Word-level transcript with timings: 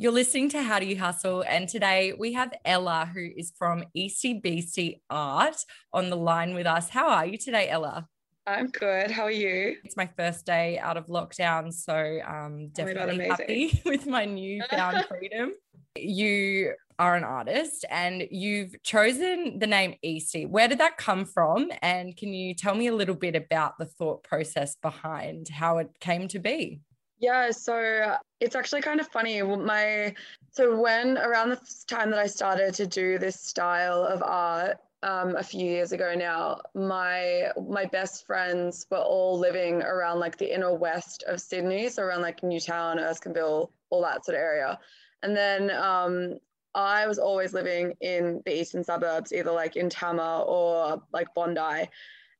You're 0.00 0.12
listening 0.12 0.48
to 0.50 0.62
How 0.62 0.78
Do 0.78 0.86
You 0.86 0.96
Hustle, 0.96 1.42
and 1.42 1.68
today 1.68 2.12
we 2.16 2.32
have 2.34 2.52
Ella, 2.64 3.10
who 3.12 3.30
is 3.36 3.52
from 3.58 3.82
Easty 3.96 4.40
Beasty 4.40 5.00
Art, 5.10 5.56
on 5.92 6.08
the 6.08 6.14
line 6.14 6.54
with 6.54 6.68
us. 6.68 6.88
How 6.88 7.08
are 7.08 7.26
you 7.26 7.36
today, 7.36 7.68
Ella? 7.68 8.06
I'm 8.46 8.68
good. 8.68 9.10
How 9.10 9.24
are 9.24 9.32
you? 9.32 9.74
It's 9.82 9.96
my 9.96 10.06
first 10.06 10.46
day 10.46 10.78
out 10.78 10.96
of 10.96 11.08
lockdown, 11.08 11.72
so 11.74 12.20
um, 12.24 12.58
oh 12.60 12.70
definitely 12.74 13.26
oh 13.26 13.30
happy 13.30 13.82
with 13.84 14.06
my 14.06 14.24
newfound 14.24 15.04
freedom. 15.08 15.54
You 15.96 16.74
are 17.00 17.16
an 17.16 17.24
artist 17.24 17.84
and 17.90 18.22
you've 18.30 18.80
chosen 18.84 19.58
the 19.58 19.66
name 19.66 19.96
EC. 20.04 20.44
Where 20.44 20.68
did 20.68 20.78
that 20.78 20.96
come 20.96 21.24
from? 21.24 21.72
And 21.82 22.16
can 22.16 22.32
you 22.32 22.54
tell 22.54 22.76
me 22.76 22.86
a 22.86 22.94
little 22.94 23.16
bit 23.16 23.34
about 23.34 23.78
the 23.78 23.86
thought 23.86 24.22
process 24.22 24.76
behind 24.76 25.48
how 25.48 25.78
it 25.78 25.90
came 25.98 26.28
to 26.28 26.38
be? 26.38 26.82
Yeah, 27.20 27.50
so 27.50 28.16
it's 28.40 28.54
actually 28.54 28.82
kind 28.82 29.00
of 29.00 29.08
funny. 29.08 29.42
My 29.42 30.14
so 30.52 30.80
when 30.80 31.18
around 31.18 31.50
the 31.50 31.60
time 31.86 32.10
that 32.10 32.18
I 32.20 32.26
started 32.26 32.74
to 32.74 32.86
do 32.86 33.18
this 33.18 33.40
style 33.40 34.04
of 34.04 34.22
art 34.22 34.76
um, 35.02 35.34
a 35.36 35.42
few 35.42 35.64
years 35.64 35.92
ago 35.92 36.14
now, 36.14 36.60
my 36.74 37.50
my 37.68 37.86
best 37.86 38.24
friends 38.26 38.86
were 38.90 38.98
all 38.98 39.36
living 39.38 39.82
around 39.82 40.20
like 40.20 40.38
the 40.38 40.52
inner 40.54 40.72
west 40.74 41.24
of 41.26 41.40
Sydney, 41.40 41.88
so 41.88 42.02
around 42.04 42.22
like 42.22 42.42
Newtown, 42.44 42.98
Erskineville, 42.98 43.70
all 43.90 44.02
that 44.02 44.24
sort 44.24 44.36
of 44.36 44.40
area. 44.40 44.78
And 45.24 45.36
then 45.36 45.70
um, 45.72 46.38
I 46.74 47.08
was 47.08 47.18
always 47.18 47.52
living 47.52 47.94
in 48.00 48.42
the 48.46 48.60
eastern 48.60 48.84
suburbs, 48.84 49.32
either 49.32 49.50
like 49.50 49.74
in 49.74 49.90
Tama 49.90 50.44
or 50.46 51.02
like 51.12 51.34
Bondi. 51.34 51.88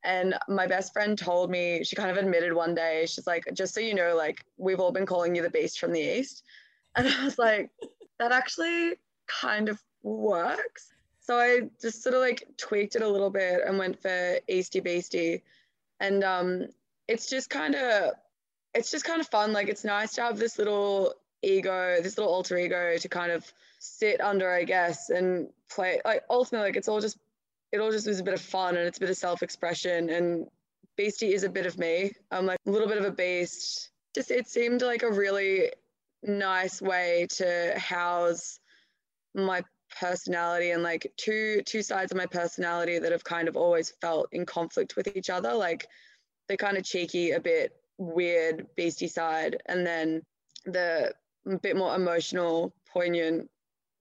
And 0.04 0.34
my 0.48 0.66
best 0.66 0.92
friend 0.92 1.18
told 1.18 1.50
me, 1.50 1.82
she 1.84 1.96
kind 1.96 2.10
of 2.10 2.16
admitted 2.16 2.52
one 2.52 2.74
day, 2.74 3.06
she's 3.06 3.27
like, 3.27 3.44
just 3.52 3.74
so 3.74 3.80
you 3.80 3.94
know, 3.94 4.14
like, 4.16 4.44
we've 4.56 4.80
all 4.80 4.92
been 4.92 5.06
calling 5.06 5.34
you 5.34 5.42
the 5.42 5.50
beast 5.50 5.78
from 5.78 5.92
the 5.92 6.00
east. 6.00 6.44
And 6.96 7.06
I 7.06 7.24
was 7.24 7.38
like, 7.38 7.70
that 8.19 8.32
actually 8.32 8.94
kind 9.28 9.69
of 9.69 9.80
works. 10.02 10.92
So 11.20 11.38
I 11.38 11.69
just 11.80 12.02
sort 12.02 12.14
of 12.14 12.22
like 12.22 12.42
tweaked 12.56 12.96
it 12.96 13.02
a 13.02 13.08
little 13.08 13.30
bit 13.30 13.60
and 13.64 13.78
went 13.78 14.00
for 14.00 14.41
Easty 14.48 14.80
Beasty. 14.82 15.42
And 16.00 16.24
um, 16.24 16.66
it's 17.06 17.28
just 17.28 17.50
kind 17.50 17.74
of, 17.74 18.14
it's 18.75 18.91
just 18.91 19.04
kind 19.04 19.20
of 19.20 19.28
fun. 19.28 19.53
Like, 19.53 19.69
it's 19.69 19.84
nice 19.84 20.15
to 20.15 20.22
have 20.22 20.38
this 20.38 20.59
little 20.59 21.15
ego, 21.42 21.98
this 22.03 22.16
little 22.19 22.32
alter 22.32 22.56
ego 22.56 22.97
to 22.97 23.09
kind 23.09 23.30
of 23.30 23.44
sit 23.78 24.20
under, 24.20 24.50
I 24.50 24.65
guess, 24.65 25.10
and 25.10 25.48
play. 25.70 26.00
Like, 26.04 26.25
ultimately, 26.30 26.69
like, 26.69 26.76
it's 26.76 26.88
all 26.88 27.00
just 27.00 27.19
it 27.72 27.80
all 27.80 27.90
just 27.90 28.06
was 28.06 28.20
a 28.20 28.24
bit 28.24 28.34
of 28.34 28.40
fun 28.40 28.76
and 28.76 28.86
it's 28.86 28.98
a 28.98 29.00
bit 29.00 29.10
of 29.10 29.16
self-expression 29.16 30.10
and 30.10 30.46
Beasty 30.98 31.32
is 31.32 31.44
a 31.44 31.48
bit 31.48 31.64
of 31.64 31.78
me. 31.78 32.12
I'm 32.30 32.44
like 32.44 32.58
a 32.66 32.70
little 32.70 32.88
bit 32.88 32.98
of 32.98 33.04
a 33.04 33.12
beast. 33.12 33.90
Just 34.14 34.32
it 34.32 34.48
seemed 34.48 34.82
like 34.82 35.04
a 35.04 35.10
really 35.10 35.70
nice 36.24 36.82
way 36.82 37.28
to 37.36 37.78
house 37.78 38.58
my 39.34 39.62
personality 40.00 40.72
and 40.72 40.82
like 40.82 41.10
two 41.16 41.62
two 41.64 41.82
sides 41.82 42.10
of 42.10 42.18
my 42.18 42.26
personality 42.26 42.98
that 42.98 43.12
have 43.12 43.22
kind 43.22 43.46
of 43.46 43.56
always 43.56 43.92
felt 44.00 44.28
in 44.32 44.44
conflict 44.44 44.96
with 44.96 45.16
each 45.16 45.30
other. 45.30 45.54
Like 45.54 45.86
the 46.48 46.56
kind 46.56 46.76
of 46.76 46.84
cheeky, 46.84 47.30
a 47.30 47.40
bit 47.40 47.72
weird 47.98 48.66
beastie 48.76 49.06
side, 49.06 49.62
and 49.66 49.86
then 49.86 50.22
the 50.64 51.12
bit 51.62 51.76
more 51.76 51.94
emotional, 51.94 52.74
poignant, 52.92 53.48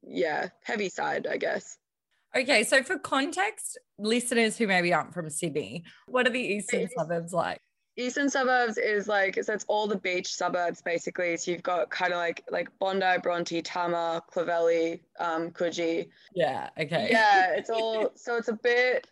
yeah, 0.02 0.50
heavy 0.64 0.90
side, 0.90 1.28
I 1.28 1.38
guess. 1.38 1.78
Okay, 2.38 2.64
so 2.64 2.84
for 2.84 3.00
context, 3.00 3.80
listeners 3.98 4.58
who 4.58 4.68
maybe 4.68 4.94
aren't 4.94 5.12
from 5.12 5.28
Sydney, 5.32 5.84
what 6.06 6.28
are 6.28 6.30
the 6.30 6.40
eastern 6.40 6.88
suburbs 6.96 7.34
like? 7.34 7.60
Eastern 7.96 8.30
suburbs 8.30 8.78
is 8.78 9.08
like 9.08 9.44
so 9.44 9.54
it's 9.54 9.66
all 9.68 9.88
the 9.88 9.98
beach 9.98 10.32
suburbs 10.32 10.84
basically. 10.84 11.36
So 11.38 11.50
you've 11.50 11.64
got 11.64 11.90
kind 11.90 12.14
of 12.14 12.18
like 12.18 12.44
like 12.52 12.70
Bondi, 12.78 13.18
Bronte, 13.24 13.64
Tama, 13.64 14.22
Clovelly, 14.32 15.00
um, 15.20 15.50
Coogee. 15.50 16.10
Yeah. 16.36 16.70
Okay. 16.80 17.08
Yeah, 17.10 17.54
it's 17.58 17.72
all 17.72 18.12
so 18.14 18.36
it's 18.36 18.50
a 18.50 18.54
bit 18.54 19.08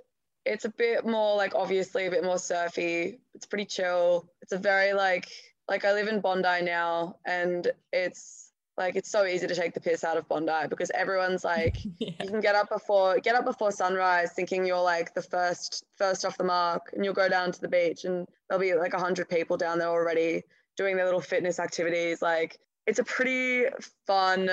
it's 0.45 0.65
a 0.65 0.69
bit 0.69 1.03
more 1.03 1.35
like 1.35 1.55
obviously 1.55 2.05
a 2.05 2.11
bit 2.11 2.23
more 2.23 2.37
surfy. 2.37 3.17
It's 3.33 3.47
pretty 3.47 3.65
chill. 3.65 4.29
It's 4.43 4.51
a 4.51 4.59
very 4.59 4.93
like 4.93 5.27
like 5.67 5.83
I 5.83 5.93
live 5.93 6.07
in 6.07 6.21
Bondi 6.21 6.61
now 6.61 7.15
and 7.25 7.71
it's 7.91 8.44
like 8.77 8.95
it's 8.95 9.09
so 9.09 9.25
easy 9.25 9.47
to 9.47 9.55
take 9.55 9.73
the 9.73 9.79
piss 9.79 10.03
out 10.03 10.17
of 10.17 10.27
Bondi 10.27 10.67
because 10.69 10.91
everyone's 10.91 11.43
like, 11.43 11.77
yeah. 11.99 12.11
you 12.21 12.29
can 12.29 12.41
get 12.41 12.55
up 12.55 12.69
before 12.69 13.19
get 13.19 13.35
up 13.35 13.45
before 13.45 13.71
sunrise, 13.71 14.33
thinking 14.33 14.65
you're 14.65 14.81
like 14.81 15.13
the 15.13 15.21
first 15.21 15.85
first 15.97 16.25
off 16.25 16.37
the 16.37 16.43
mark, 16.43 16.91
and 16.93 17.05
you'll 17.05 17.13
go 17.13 17.29
down 17.29 17.51
to 17.51 17.61
the 17.61 17.67
beach 17.67 18.05
and 18.05 18.27
there'll 18.49 18.61
be 18.61 18.73
like 18.73 18.93
a 18.93 18.99
hundred 18.99 19.29
people 19.29 19.57
down 19.57 19.79
there 19.79 19.87
already 19.87 20.43
doing 20.77 20.97
their 20.97 21.05
little 21.05 21.21
fitness 21.21 21.59
activities. 21.59 22.21
Like 22.21 22.59
it's 22.85 22.99
a 22.99 23.03
pretty 23.03 23.65
fun, 24.05 24.49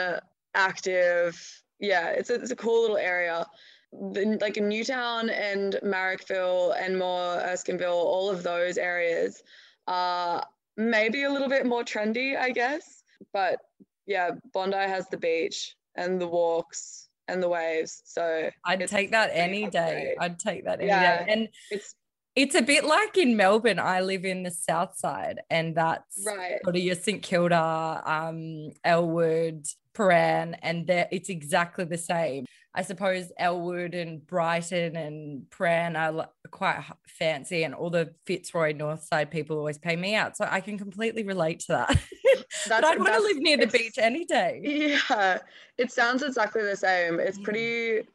active, 0.55 1.63
yeah, 1.81 2.11
it's 2.11 2.31
a, 2.31 2.35
it's 2.35 2.51
a 2.51 2.57
cool 2.57 2.83
little 2.83 2.97
area. 2.97 3.47
The, 3.93 4.39
like 4.41 4.57
in 4.57 4.69
Newtown 4.69 5.29
and 5.29 5.79
Marrickville 5.83 6.75
and 6.81 6.99
more 6.99 7.39
Erskineville, 7.39 7.93
all 7.93 8.31
of 8.31 8.43
those 8.43 8.79
areas 8.79 9.43
are 9.87 10.47
maybe 10.77 11.25
a 11.25 11.31
little 11.31 11.49
bit 11.49 11.67
more 11.67 11.83
trendy, 11.83 12.39
I 12.39 12.51
guess. 12.51 13.03
But 13.33 13.61
yeah, 14.07 14.31
Bondi 14.53 14.77
has 14.77 15.09
the 15.09 15.17
beach 15.17 15.77
and 15.95 16.21
the 16.21 16.27
walks 16.27 17.09
and 17.29 17.43
the 17.43 17.49
waves. 17.49 18.03
So 18.05 18.51
I'd 18.65 18.87
take 18.89 19.11
that 19.13 19.31
any 19.33 19.69
day. 19.69 20.15
I'd 20.19 20.39
take 20.39 20.65
that 20.65 20.81
any 20.81 20.89
yeah, 20.89 21.25
day. 21.25 21.33
And 21.33 21.49
it's 21.71 21.95
it's 22.35 22.55
a 22.55 22.63
bit 22.63 22.85
like 22.85 23.19
in 23.19 23.37
Melbourne. 23.37 23.79
I 23.79 24.01
live 24.01 24.25
in 24.25 24.43
the 24.43 24.51
south 24.51 24.97
side, 24.97 25.41
and 25.51 25.77
that's 25.77 26.25
right. 26.27 26.59
sort 26.65 26.77
of 26.77 26.83
your 26.83 26.95
St 26.95 27.23
Kilda, 27.23 28.03
um, 28.05 28.71
Elwood, 28.85 29.67
Prahran, 29.95 30.57
and 30.63 30.89
it's 30.89 31.29
exactly 31.29 31.85
the 31.85 31.99
same. 31.99 32.47
I 32.75 32.83
suppose 32.83 33.31
Elwood 33.39 33.95
and 33.95 34.27
Brighton 34.27 34.97
and 34.97 35.43
Prahran 35.51 35.95
are 35.95 36.31
quite 36.51 36.83
fancy, 37.07 37.65
and 37.65 37.75
all 37.75 37.91
the 37.91 38.15
Fitzroy 38.25 38.73
North 38.73 39.05
Side 39.05 39.31
people 39.31 39.59
always 39.59 39.79
pay 39.79 39.95
me 39.95 40.15
out. 40.15 40.37
So 40.37 40.49
I 40.51 40.61
can 40.61 40.79
completely 40.79 41.25
relate 41.25 41.61
to 41.61 41.73
that. 41.73 41.99
but 42.69 42.85
I'd 42.85 42.99
want 42.99 43.15
to 43.15 43.21
live 43.21 43.39
near 43.39 43.57
the 43.57 43.67
beach 43.67 43.99
any 43.99 44.25
day. 44.25 44.61
Yeah, 45.09 45.39
it 45.79 45.93
sounds 45.93 46.23
exactly 46.23 46.63
the 46.63 46.77
same. 46.77 47.21
It's 47.21 47.39
pretty. 47.39 48.07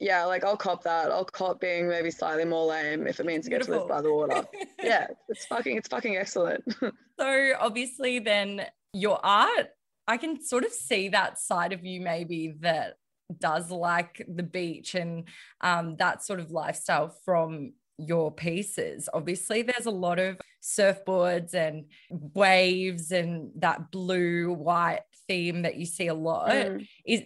Yeah, 0.00 0.24
like 0.24 0.44
I'll 0.44 0.56
cop 0.56 0.82
that. 0.84 1.10
I'll 1.10 1.24
cop 1.24 1.60
being 1.60 1.88
maybe 1.88 2.10
slightly 2.10 2.44
more 2.44 2.66
lame 2.66 3.06
if 3.06 3.20
it 3.20 3.26
means 3.26 3.44
to 3.44 3.50
get 3.50 3.62
to 3.62 3.70
live 3.70 3.88
by 3.88 4.02
the 4.02 4.12
water. 4.12 4.44
yeah, 4.82 5.06
it's 5.28 5.46
fucking, 5.46 5.76
it's 5.76 5.88
fucking 5.88 6.16
excellent. 6.16 6.64
so 7.18 7.52
obviously, 7.60 8.18
then 8.18 8.66
your 8.92 9.24
art 9.24 9.68
I 10.08 10.16
can 10.16 10.42
sort 10.44 10.64
of 10.64 10.72
see 10.72 11.08
that 11.10 11.38
side 11.38 11.72
of 11.72 11.84
you 11.84 12.00
maybe 12.00 12.54
that 12.60 12.94
does 13.38 13.70
like 13.70 14.24
the 14.28 14.42
beach 14.42 14.94
and 14.94 15.24
um, 15.60 15.96
that 15.96 16.24
sort 16.24 16.40
of 16.40 16.50
lifestyle 16.50 17.08
from 17.24 17.72
your 18.06 18.32
pieces. 18.32 19.08
Obviously, 19.12 19.62
there's 19.62 19.86
a 19.86 19.90
lot 19.90 20.18
of 20.18 20.40
surfboards 20.62 21.54
and 21.54 21.84
waves 22.10 23.12
and 23.12 23.50
that 23.56 23.90
blue 23.90 24.52
white 24.52 25.02
theme 25.28 25.62
that 25.62 25.76
you 25.76 25.86
see 25.86 26.08
a 26.08 26.14
lot. 26.14 26.50
Mm. 26.50 26.88
Is 27.04 27.22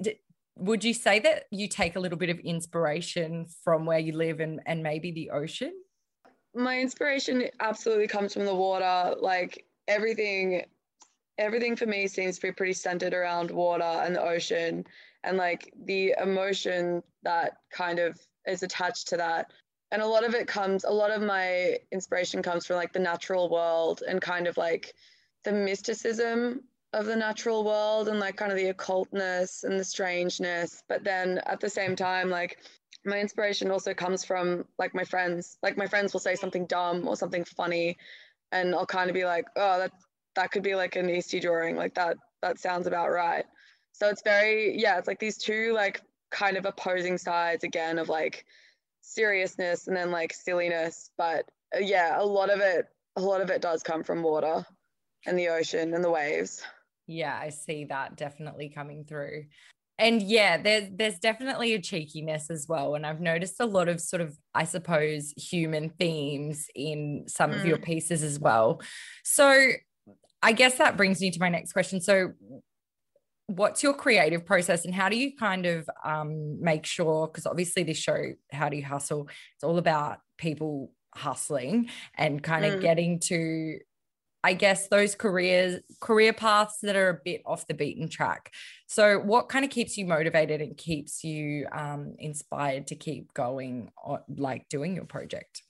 would 0.58 0.82
you 0.84 0.94
say 0.94 1.19
that 1.19 1.44
you 1.50 1.69
take 1.69 1.96
a 1.96 2.00
little 2.00 2.19
bit 2.19 2.31
of 2.31 2.38
inspiration 2.38 3.46
from 3.62 3.84
where 3.84 3.99
you 3.99 4.12
live 4.12 4.40
and, 4.40 4.61
and 4.64 4.82
maybe 4.82 5.12
the 5.12 5.31
ocean? 5.31 5.73
My 6.55 6.81
inspiration 6.81 7.44
absolutely 7.61 8.06
comes 8.08 8.32
from 8.32 8.46
the 8.46 8.55
water. 8.55 9.14
Like 9.20 9.67
everything 9.87 10.64
everything 11.38 11.76
for 11.76 11.84
me 11.84 12.06
seems 12.06 12.37
to 12.37 12.46
be 12.46 12.52
pretty 12.52 12.72
centered 12.72 13.12
around 13.12 13.50
water 13.50 13.84
and 13.84 14.17
the 14.17 14.22
ocean 14.22 14.82
and 15.22 15.37
like 15.37 15.70
the 15.84 16.14
emotion 16.22 17.02
that 17.25 17.58
kind 17.70 17.99
of 17.99 18.19
is 18.46 18.62
attached 18.62 19.08
to 19.08 19.19
that 19.19 19.50
and 19.92 20.02
a 20.02 20.06
lot 20.06 20.24
of 20.24 20.34
it 20.34 20.46
comes 20.46 20.84
a 20.84 20.90
lot 20.90 21.10
of 21.10 21.22
my 21.22 21.78
inspiration 21.92 22.42
comes 22.42 22.66
from 22.66 22.76
like 22.76 22.92
the 22.92 22.98
natural 22.98 23.48
world 23.48 24.02
and 24.06 24.20
kind 24.20 24.46
of 24.46 24.56
like 24.56 24.94
the 25.44 25.52
mysticism 25.52 26.62
of 26.92 27.06
the 27.06 27.16
natural 27.16 27.64
world 27.64 28.08
and 28.08 28.18
like 28.18 28.36
kind 28.36 28.52
of 28.52 28.58
the 28.58 28.72
occultness 28.72 29.64
and 29.64 29.78
the 29.78 29.84
strangeness. 29.84 30.82
But 30.88 31.04
then 31.04 31.40
at 31.46 31.60
the 31.60 31.70
same 31.70 31.94
time 31.94 32.30
like 32.30 32.58
my 33.04 33.20
inspiration 33.20 33.70
also 33.70 33.94
comes 33.94 34.24
from 34.24 34.64
like 34.78 34.94
my 34.94 35.04
friends. 35.04 35.58
Like 35.62 35.76
my 35.76 35.86
friends 35.86 36.12
will 36.12 36.20
say 36.20 36.34
something 36.34 36.66
dumb 36.66 37.06
or 37.06 37.16
something 37.16 37.44
funny 37.44 37.96
and 38.52 38.76
i'll 38.76 38.86
kind 38.86 39.10
of 39.10 39.14
be 39.14 39.24
like 39.24 39.44
oh 39.56 39.78
that 39.78 39.90
that 40.36 40.52
could 40.52 40.62
be 40.62 40.74
like 40.74 40.96
an 40.96 41.08
easty 41.08 41.40
drawing. 41.40 41.76
Like 41.76 41.94
that 41.94 42.16
that 42.42 42.58
sounds 42.58 42.86
about 42.86 43.10
right. 43.10 43.44
So 43.92 44.08
it's 44.08 44.22
very 44.22 44.78
yeah 44.78 44.98
it's 44.98 45.06
like 45.06 45.20
these 45.20 45.38
two 45.38 45.72
like 45.74 46.02
kind 46.30 46.56
of 46.56 46.66
opposing 46.66 47.18
sides 47.18 47.62
again 47.62 47.98
of 47.98 48.08
like 48.08 48.44
seriousness 49.06 49.87
and 49.87 49.97
then 49.97 50.11
like 50.11 50.32
silliness 50.32 51.11
but 51.17 51.44
uh, 51.75 51.79
yeah 51.79 52.20
a 52.20 52.25
lot 52.25 52.50
of 52.50 52.61
it 52.61 52.87
a 53.17 53.20
lot 53.20 53.41
of 53.41 53.50
it 53.50 53.62
does 53.62 53.82
come 53.82 54.03
from 54.03 54.23
water 54.23 54.67
and 55.26 55.38
the 55.38 55.49
ocean 55.49 55.94
and 55.94 56.03
the 56.03 56.11
waves 56.11 56.62
yeah 57.06 57.38
i 57.41 57.49
see 57.49 57.85
that 57.85 58.17
definitely 58.17 58.69
coming 58.69 59.05
through 59.05 59.44
and 59.99 60.23
yeah 60.23 60.61
there's 60.61 60.88
there's 60.93 61.19
definitely 61.20 61.73
a 61.73 61.81
cheekiness 61.81 62.50
as 62.50 62.67
well 62.69 62.97
and 62.97 63.06
i've 63.06 63.20
noticed 63.20 63.61
a 63.61 63.67
lot 63.67 63.88
of 63.88 64.00
sort 64.00 64.20
of 64.20 64.37
i 64.55 64.64
suppose 64.64 65.32
human 65.37 65.88
themes 65.88 66.67
in 66.75 67.25
some 67.29 67.53
mm. 67.53 67.61
of 67.61 67.64
your 67.64 67.79
mm. 67.79 67.85
pieces 67.85 68.25
as 68.25 68.41
well 68.41 68.81
so 69.25 69.69
i 70.43 70.53
guess 70.53 70.79
that 70.79 70.97
brings 70.97 71.20
me 71.20 71.31
to 71.31 71.38
my 71.38 71.49
next 71.49 71.73
question 71.73 72.00
so 72.00 72.32
what's 73.48 73.82
your 73.82 73.94
creative 73.94 74.44
process 74.44 74.84
and 74.84 74.94
how 74.94 75.08
do 75.08 75.16
you 75.16 75.37
kind 75.37 75.66
of 75.66 75.88
um, 76.04 76.60
make 76.60 76.84
sure 76.84 77.28
because 77.28 77.46
obviously 77.46 77.82
this 77.82 77.96
show 77.96 78.32
how 78.50 78.69
do 78.69 78.76
you 78.76 78.84
hustle 78.84 79.28
it's 79.54 79.64
all 79.64 79.78
about 79.78 80.19
people 80.37 80.90
hustling 81.14 81.88
and 82.16 82.43
kind 82.43 82.64
of 82.64 82.75
mm. 82.75 82.81
getting 82.81 83.20
to 83.20 83.78
i 84.43 84.52
guess 84.52 84.88
those 84.88 85.14
careers 85.14 85.81
career 86.00 86.32
paths 86.32 86.78
that 86.82 86.96
are 86.96 87.08
a 87.08 87.20
bit 87.25 87.40
off 87.46 87.66
the 87.69 87.75
beaten 87.75 88.08
track 88.08 88.52
so 88.88 89.19
what 89.19 89.48
kind 89.48 89.64
of 89.64 89.70
keeps 89.70 89.96
you 89.96 90.04
motivated 90.04 90.60
and 90.60 90.76
keeps 90.76 91.25
you 91.25 91.66
um, 91.72 92.14
inspired 92.19 92.87
to 92.87 92.94
keep 92.94 93.32
going 93.32 93.90
on, 94.04 94.20
like 94.37 94.69
doing 94.69 94.94
your 94.94 95.06
project 95.06 95.62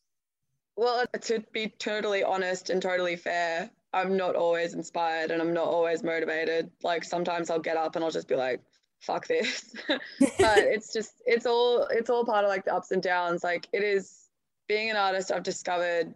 well 0.77 1.05
to 1.21 1.45
be 1.53 1.69
totally 1.79 2.25
honest 2.25 2.71
and 2.71 2.81
totally 2.81 3.17
fair 3.17 3.71
I'm 3.97 4.15
not 4.15 4.37
always 4.37 4.75
inspired 4.75 5.31
and 5.31 5.41
I'm 5.41 5.55
not 5.55 5.69
always 5.69 6.03
motivated. 6.03 6.71
Like 6.83 7.03
sometimes 7.03 7.49
I'll 7.49 7.59
get 7.59 7.79
up 7.79 7.97
and 7.97 8.05
I'll 8.05 8.11
just 8.11 8.29
be 8.29 8.37
like, 8.37 8.61
fuck 9.01 9.27
this. 9.27 9.75
but 9.89 10.01
it's 10.19 10.93
just 10.93 11.15
it's 11.25 11.47
all 11.47 11.87
it's 11.91 12.11
all 12.11 12.23
part 12.27 12.45
of 12.45 12.51
like 12.51 12.67
the 12.67 12.75
ups 12.75 12.91
and 12.91 13.03
downs. 13.03 13.43
Like 13.43 13.67
it 13.73 13.83
is 13.83 14.29
being 14.69 14.91
an 14.91 14.97
artist 14.97 15.33
I've 15.33 15.43
discovered 15.43 16.13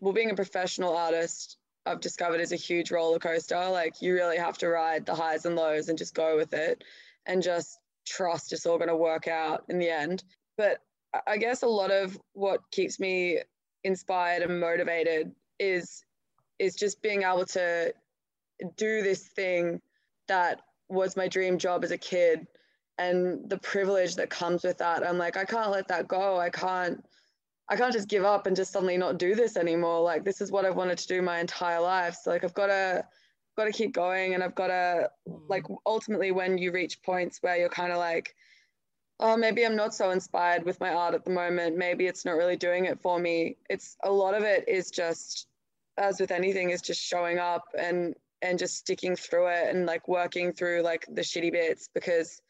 well 0.00 0.14
being 0.14 0.30
a 0.30 0.34
professional 0.34 0.96
artist 0.96 1.58
I've 1.84 2.00
discovered 2.00 2.40
is 2.40 2.52
a 2.52 2.56
huge 2.56 2.90
roller 2.90 3.18
coaster. 3.18 3.68
Like 3.68 4.00
you 4.00 4.14
really 4.14 4.38
have 4.38 4.56
to 4.58 4.68
ride 4.68 5.04
the 5.04 5.14
highs 5.14 5.44
and 5.44 5.54
lows 5.54 5.90
and 5.90 5.98
just 5.98 6.14
go 6.14 6.34
with 6.34 6.54
it 6.54 6.82
and 7.26 7.42
just 7.42 7.78
trust 8.06 8.54
it's 8.54 8.64
all 8.64 8.78
going 8.78 8.88
to 8.88 8.96
work 8.96 9.28
out 9.28 9.64
in 9.68 9.78
the 9.78 9.90
end. 9.90 10.24
But 10.56 10.78
I 11.26 11.36
guess 11.36 11.62
a 11.62 11.66
lot 11.66 11.90
of 11.90 12.18
what 12.32 12.60
keeps 12.70 12.98
me 12.98 13.40
inspired 13.84 14.42
and 14.42 14.58
motivated 14.58 15.32
is 15.58 16.02
is 16.58 16.74
just 16.74 17.02
being 17.02 17.22
able 17.22 17.46
to 17.46 17.92
do 18.76 19.02
this 19.02 19.26
thing 19.28 19.80
that 20.26 20.60
was 20.88 21.16
my 21.16 21.28
dream 21.28 21.58
job 21.58 21.84
as 21.84 21.90
a 21.90 21.98
kid 21.98 22.46
and 22.98 23.48
the 23.48 23.58
privilege 23.58 24.16
that 24.16 24.30
comes 24.30 24.64
with 24.64 24.78
that. 24.78 25.06
I'm 25.06 25.18
like 25.18 25.36
i 25.36 25.44
can't 25.44 25.70
let 25.70 25.88
that 25.88 26.08
go. 26.08 26.38
I 26.38 26.50
can't 26.50 27.04
i 27.68 27.76
can't 27.76 27.92
just 27.92 28.08
give 28.08 28.24
up 28.24 28.46
and 28.46 28.56
just 28.56 28.72
suddenly 28.72 28.96
not 28.96 29.18
do 29.18 29.34
this 29.34 29.56
anymore. 29.56 30.00
Like 30.02 30.24
this 30.24 30.40
is 30.40 30.50
what 30.50 30.64
i've 30.64 30.76
wanted 30.76 30.98
to 30.98 31.08
do 31.08 31.22
my 31.22 31.38
entire 31.38 31.80
life. 31.80 32.16
So 32.22 32.30
like 32.30 32.44
i've 32.44 32.54
got 32.54 32.66
to 32.66 33.04
got 33.56 33.64
to 33.64 33.72
keep 33.72 33.92
going 33.92 34.34
and 34.34 34.42
i've 34.44 34.54
got 34.54 34.68
to 34.68 35.10
mm. 35.28 35.40
like 35.48 35.64
ultimately 35.84 36.30
when 36.30 36.58
you 36.58 36.70
reach 36.70 37.02
points 37.02 37.38
where 37.42 37.56
you're 37.56 37.68
kind 37.68 37.90
of 37.90 37.98
like 37.98 38.36
oh 39.18 39.36
maybe 39.36 39.66
i'm 39.66 39.74
not 39.74 39.92
so 39.92 40.10
inspired 40.10 40.62
with 40.64 40.78
my 40.78 40.94
art 40.94 41.14
at 41.14 41.24
the 41.24 41.30
moment. 41.30 41.76
Maybe 41.76 42.06
it's 42.06 42.24
not 42.24 42.36
really 42.36 42.56
doing 42.56 42.86
it 42.86 43.00
for 43.00 43.18
me. 43.18 43.56
It's 43.68 43.96
a 44.04 44.10
lot 44.10 44.34
of 44.34 44.42
it 44.42 44.68
is 44.68 44.90
just 44.90 45.48
as 45.98 46.20
with 46.20 46.30
anything 46.30 46.70
is 46.70 46.82
just 46.82 47.00
showing 47.00 47.38
up 47.38 47.64
and 47.78 48.14
and 48.40 48.58
just 48.58 48.76
sticking 48.76 49.16
through 49.16 49.48
it 49.48 49.74
and 49.74 49.86
like 49.86 50.06
working 50.06 50.52
through 50.52 50.80
like 50.82 51.04
the 51.08 51.22
shitty 51.22 51.50
bits 51.50 51.88
because 51.92 52.40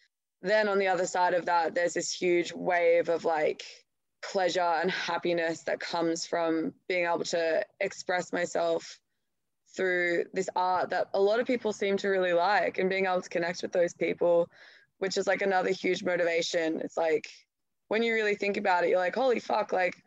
then 0.42 0.68
on 0.68 0.78
the 0.78 0.86
other 0.86 1.06
side 1.06 1.34
of 1.34 1.46
that 1.46 1.74
there's 1.74 1.94
this 1.94 2.12
huge 2.12 2.52
wave 2.52 3.08
of 3.08 3.24
like 3.24 3.62
pleasure 4.22 4.60
and 4.60 4.90
happiness 4.90 5.62
that 5.62 5.80
comes 5.80 6.26
from 6.26 6.72
being 6.88 7.06
able 7.06 7.24
to 7.24 7.64
express 7.80 8.32
myself 8.32 8.98
through 9.74 10.24
this 10.34 10.48
art 10.56 10.90
that 10.90 11.08
a 11.14 11.20
lot 11.20 11.40
of 11.40 11.46
people 11.46 11.72
seem 11.72 11.96
to 11.96 12.08
really 12.08 12.32
like 12.32 12.78
and 12.78 12.90
being 12.90 13.06
able 13.06 13.22
to 13.22 13.28
connect 13.28 13.62
with 13.62 13.72
those 13.72 13.94
people 13.94 14.48
which 14.98 15.16
is 15.16 15.26
like 15.26 15.42
another 15.42 15.70
huge 15.70 16.02
motivation. 16.02 16.80
It's 16.80 16.96
like 16.96 17.28
when 17.86 18.02
you 18.02 18.14
really 18.14 18.34
think 18.34 18.56
about 18.56 18.84
it 18.84 18.90
you're 18.90 18.98
like 18.98 19.14
holy 19.14 19.40
fuck 19.40 19.72
like 19.72 20.02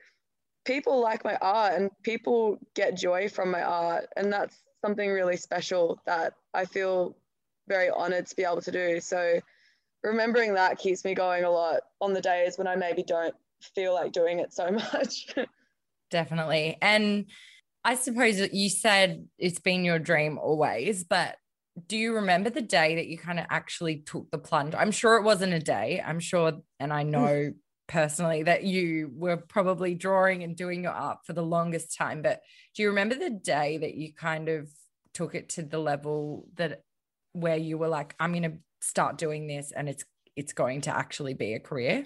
people 0.66 1.02
like 1.02 1.24
my 1.24 1.36
art 1.38 1.74
and 1.74 1.90
people 2.04 2.58
get 2.76 2.98
joy 2.98 3.28
from 3.28 3.52
my 3.52 3.64
art 3.64 4.08
and 4.16 4.32
that's 4.32 4.56
something 4.84 5.10
really 5.10 5.38
special 5.38 6.00
that 6.06 6.34
I 6.54 6.66
feel 6.66 7.16
very 7.68 7.90
honored 7.90 8.28
to 8.28 8.36
be 8.36 8.44
able 8.44 8.62
to 8.62 8.72
do. 8.72 9.00
So 9.00 9.40
remembering 10.04 10.56
that 10.56 10.78
keeps 10.78 11.06
me 11.06 11.14
going 11.14 11.44
a 11.44 11.52
lot 11.52 11.82
on 12.00 12.14
the 12.14 12.22
days 12.22 12.58
when 12.58 12.68
I 12.68 12.76
maybe 12.76 13.04
don't 13.04 13.36
feel 13.76 13.94
like 13.94 14.12
doing 14.12 14.40
it 14.40 14.54
so 14.54 14.72
much. 14.94 15.34
Definitely. 16.10 16.78
And 16.82 17.26
I 17.84 17.96
suppose 17.96 18.40
you 18.52 18.70
said 18.70 19.28
it's 19.38 19.60
been 19.60 19.86
your 19.86 20.00
dream 20.00 20.38
always, 20.38 21.04
but 21.04 21.38
do 21.88 21.98
you 21.98 22.16
remember 22.16 22.50
the 22.50 22.62
day 22.62 22.96
that 22.96 23.08
you 23.08 23.18
kind 23.18 23.40
of 23.40 23.46
actually 23.50 23.98
took 23.98 24.30
the 24.30 24.38
plunge? 24.38 24.76
I'm 24.76 24.92
sure 24.92 25.16
it 25.16 25.24
wasn't 25.24 25.54
a 25.54 25.60
day. 25.60 26.04
I'm 26.06 26.20
sure, 26.20 26.54
and 26.80 26.92
I 26.92 27.04
mm. 27.04 27.10
know 27.10 27.54
personally 27.92 28.44
that 28.44 28.64
you 28.64 29.12
were 29.16 29.36
probably 29.36 29.94
drawing 29.94 30.44
and 30.44 30.56
doing 30.56 30.84
your 30.84 30.94
art 30.94 31.20
for 31.26 31.34
the 31.34 31.44
longest 31.44 31.96
time. 31.96 32.22
But 32.22 32.42
do 32.74 32.84
you 32.84 32.90
remember 32.90 33.16
the 33.16 33.30
day 33.30 33.78
that 33.80 33.96
you 33.96 34.14
kind 34.14 34.48
of 34.48 34.70
took 35.14 35.36
it 35.36 35.50
to 35.50 35.64
the 35.64 35.78
level 35.78 36.48
that 36.56 36.84
where 37.34 37.58
you 37.58 37.78
were 37.78 37.90
like, 37.90 38.16
I'm 38.18 38.32
going 38.32 38.44
to 38.44 38.58
start 38.80 39.18
doing 39.18 39.48
this 39.48 39.72
and 39.72 39.90
it's 39.90 40.06
it's 40.38 40.54
going 40.54 40.82
to 40.82 40.96
actually 40.96 41.34
be 41.34 41.54
a 41.54 41.60
career? 41.60 42.06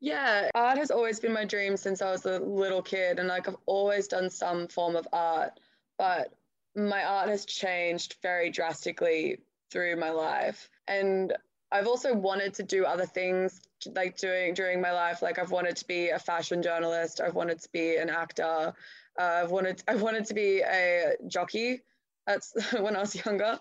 Yeah, 0.00 0.50
art 0.54 0.78
has 0.78 0.90
always 0.90 1.20
been 1.20 1.32
my 1.32 1.44
dream 1.44 1.76
since 1.76 2.02
I 2.02 2.10
was 2.10 2.26
a 2.26 2.40
little 2.40 2.82
kid. 2.82 3.20
And 3.20 3.28
like 3.28 3.46
I've 3.46 3.56
always 3.66 4.08
done 4.08 4.28
some 4.28 4.66
form 4.66 4.96
of 4.96 5.06
art, 5.12 5.60
but 5.98 6.34
my 6.74 7.04
art 7.04 7.28
has 7.28 7.44
changed 7.44 8.16
very 8.22 8.50
drastically 8.50 9.38
through 9.70 9.96
my 9.96 10.10
life. 10.10 10.68
And 10.88 11.32
I've 11.70 11.86
also 11.86 12.12
wanted 12.12 12.54
to 12.54 12.64
do 12.64 12.84
other 12.84 13.06
things 13.06 13.60
like 13.94 14.16
doing 14.16 14.54
during 14.54 14.80
my 14.80 14.92
life. 14.92 15.22
Like 15.22 15.38
I've 15.38 15.50
wanted 15.50 15.76
to 15.76 15.86
be 15.86 16.10
a 16.10 16.18
fashion 16.18 16.62
journalist. 16.62 17.20
I've 17.20 17.34
wanted 17.34 17.60
to 17.62 17.68
be 17.72 17.96
an 17.96 18.10
actor. 18.10 18.72
Uh, 19.18 19.22
I've 19.22 19.50
wanted 19.50 19.82
I 19.88 19.96
wanted 19.96 20.26
to 20.26 20.34
be 20.34 20.60
a 20.60 21.14
jockey. 21.26 21.82
That's 22.26 22.52
when 22.78 22.96
I 22.96 23.00
was 23.00 23.14
younger. 23.24 23.58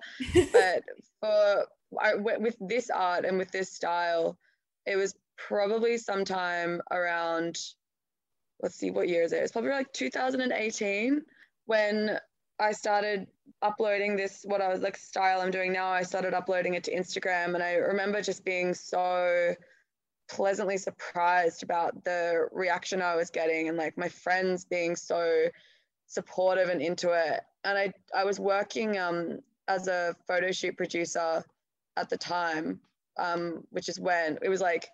but 0.52 0.84
for 1.20 1.66
I, 2.00 2.16
with 2.16 2.56
this 2.60 2.90
art 2.90 3.26
and 3.26 3.38
with 3.38 3.52
this 3.52 3.72
style, 3.72 4.38
it 4.86 4.96
was 4.96 5.16
probably 5.38 5.98
sometime 5.98 6.82
around. 6.92 7.60
Let's 8.62 8.76
see, 8.76 8.92
what 8.92 9.08
year 9.08 9.24
is 9.24 9.32
it? 9.32 9.38
It's 9.38 9.54
probably 9.54 9.72
like 9.72 9.94
2018 9.94 11.22
when 11.66 12.20
I 12.60 12.74
started 12.74 13.28
uploading 13.62 14.16
this, 14.16 14.42
what 14.44 14.62
I 14.62 14.68
was 14.68 14.82
like 14.82 14.98
style 14.98 15.42
I'm 15.42 15.52
doing 15.52 15.72
now. 15.72 15.88
I 15.90 16.04
started 16.04 16.34
uploading 16.34 16.74
it 16.74 16.84
to 16.86 16.96
Instagram, 16.96 17.56
and 17.56 17.64
I 17.64 17.76
remember 17.76 18.22
just 18.22 18.44
being 18.44 18.74
so 18.74 19.56
pleasantly 20.30 20.78
surprised 20.78 21.64
about 21.64 22.04
the 22.04 22.48
reaction 22.52 23.02
I 23.02 23.16
was 23.16 23.30
getting, 23.30 23.68
and 23.68 23.78
like 23.78 23.98
my 23.98 24.10
friends 24.10 24.66
being 24.66 24.96
so 24.96 25.48
supportive 26.08 26.70
and 26.70 26.82
into 26.82 27.12
it. 27.12 27.42
And 27.64 27.78
I 27.78 27.94
I 28.16 28.24
was 28.24 28.40
working 28.40 28.98
um, 28.98 29.40
as 29.68 29.88
a 29.88 30.16
photo 30.28 30.52
shoot 30.52 30.78
producer 30.78 31.44
at 31.98 32.10
the 32.10 32.18
time, 32.18 32.80
um, 33.18 33.64
which 33.72 33.90
is 33.90 34.00
when 34.00 34.38
it 34.42 34.50
was 34.50 34.62
like 34.62 34.90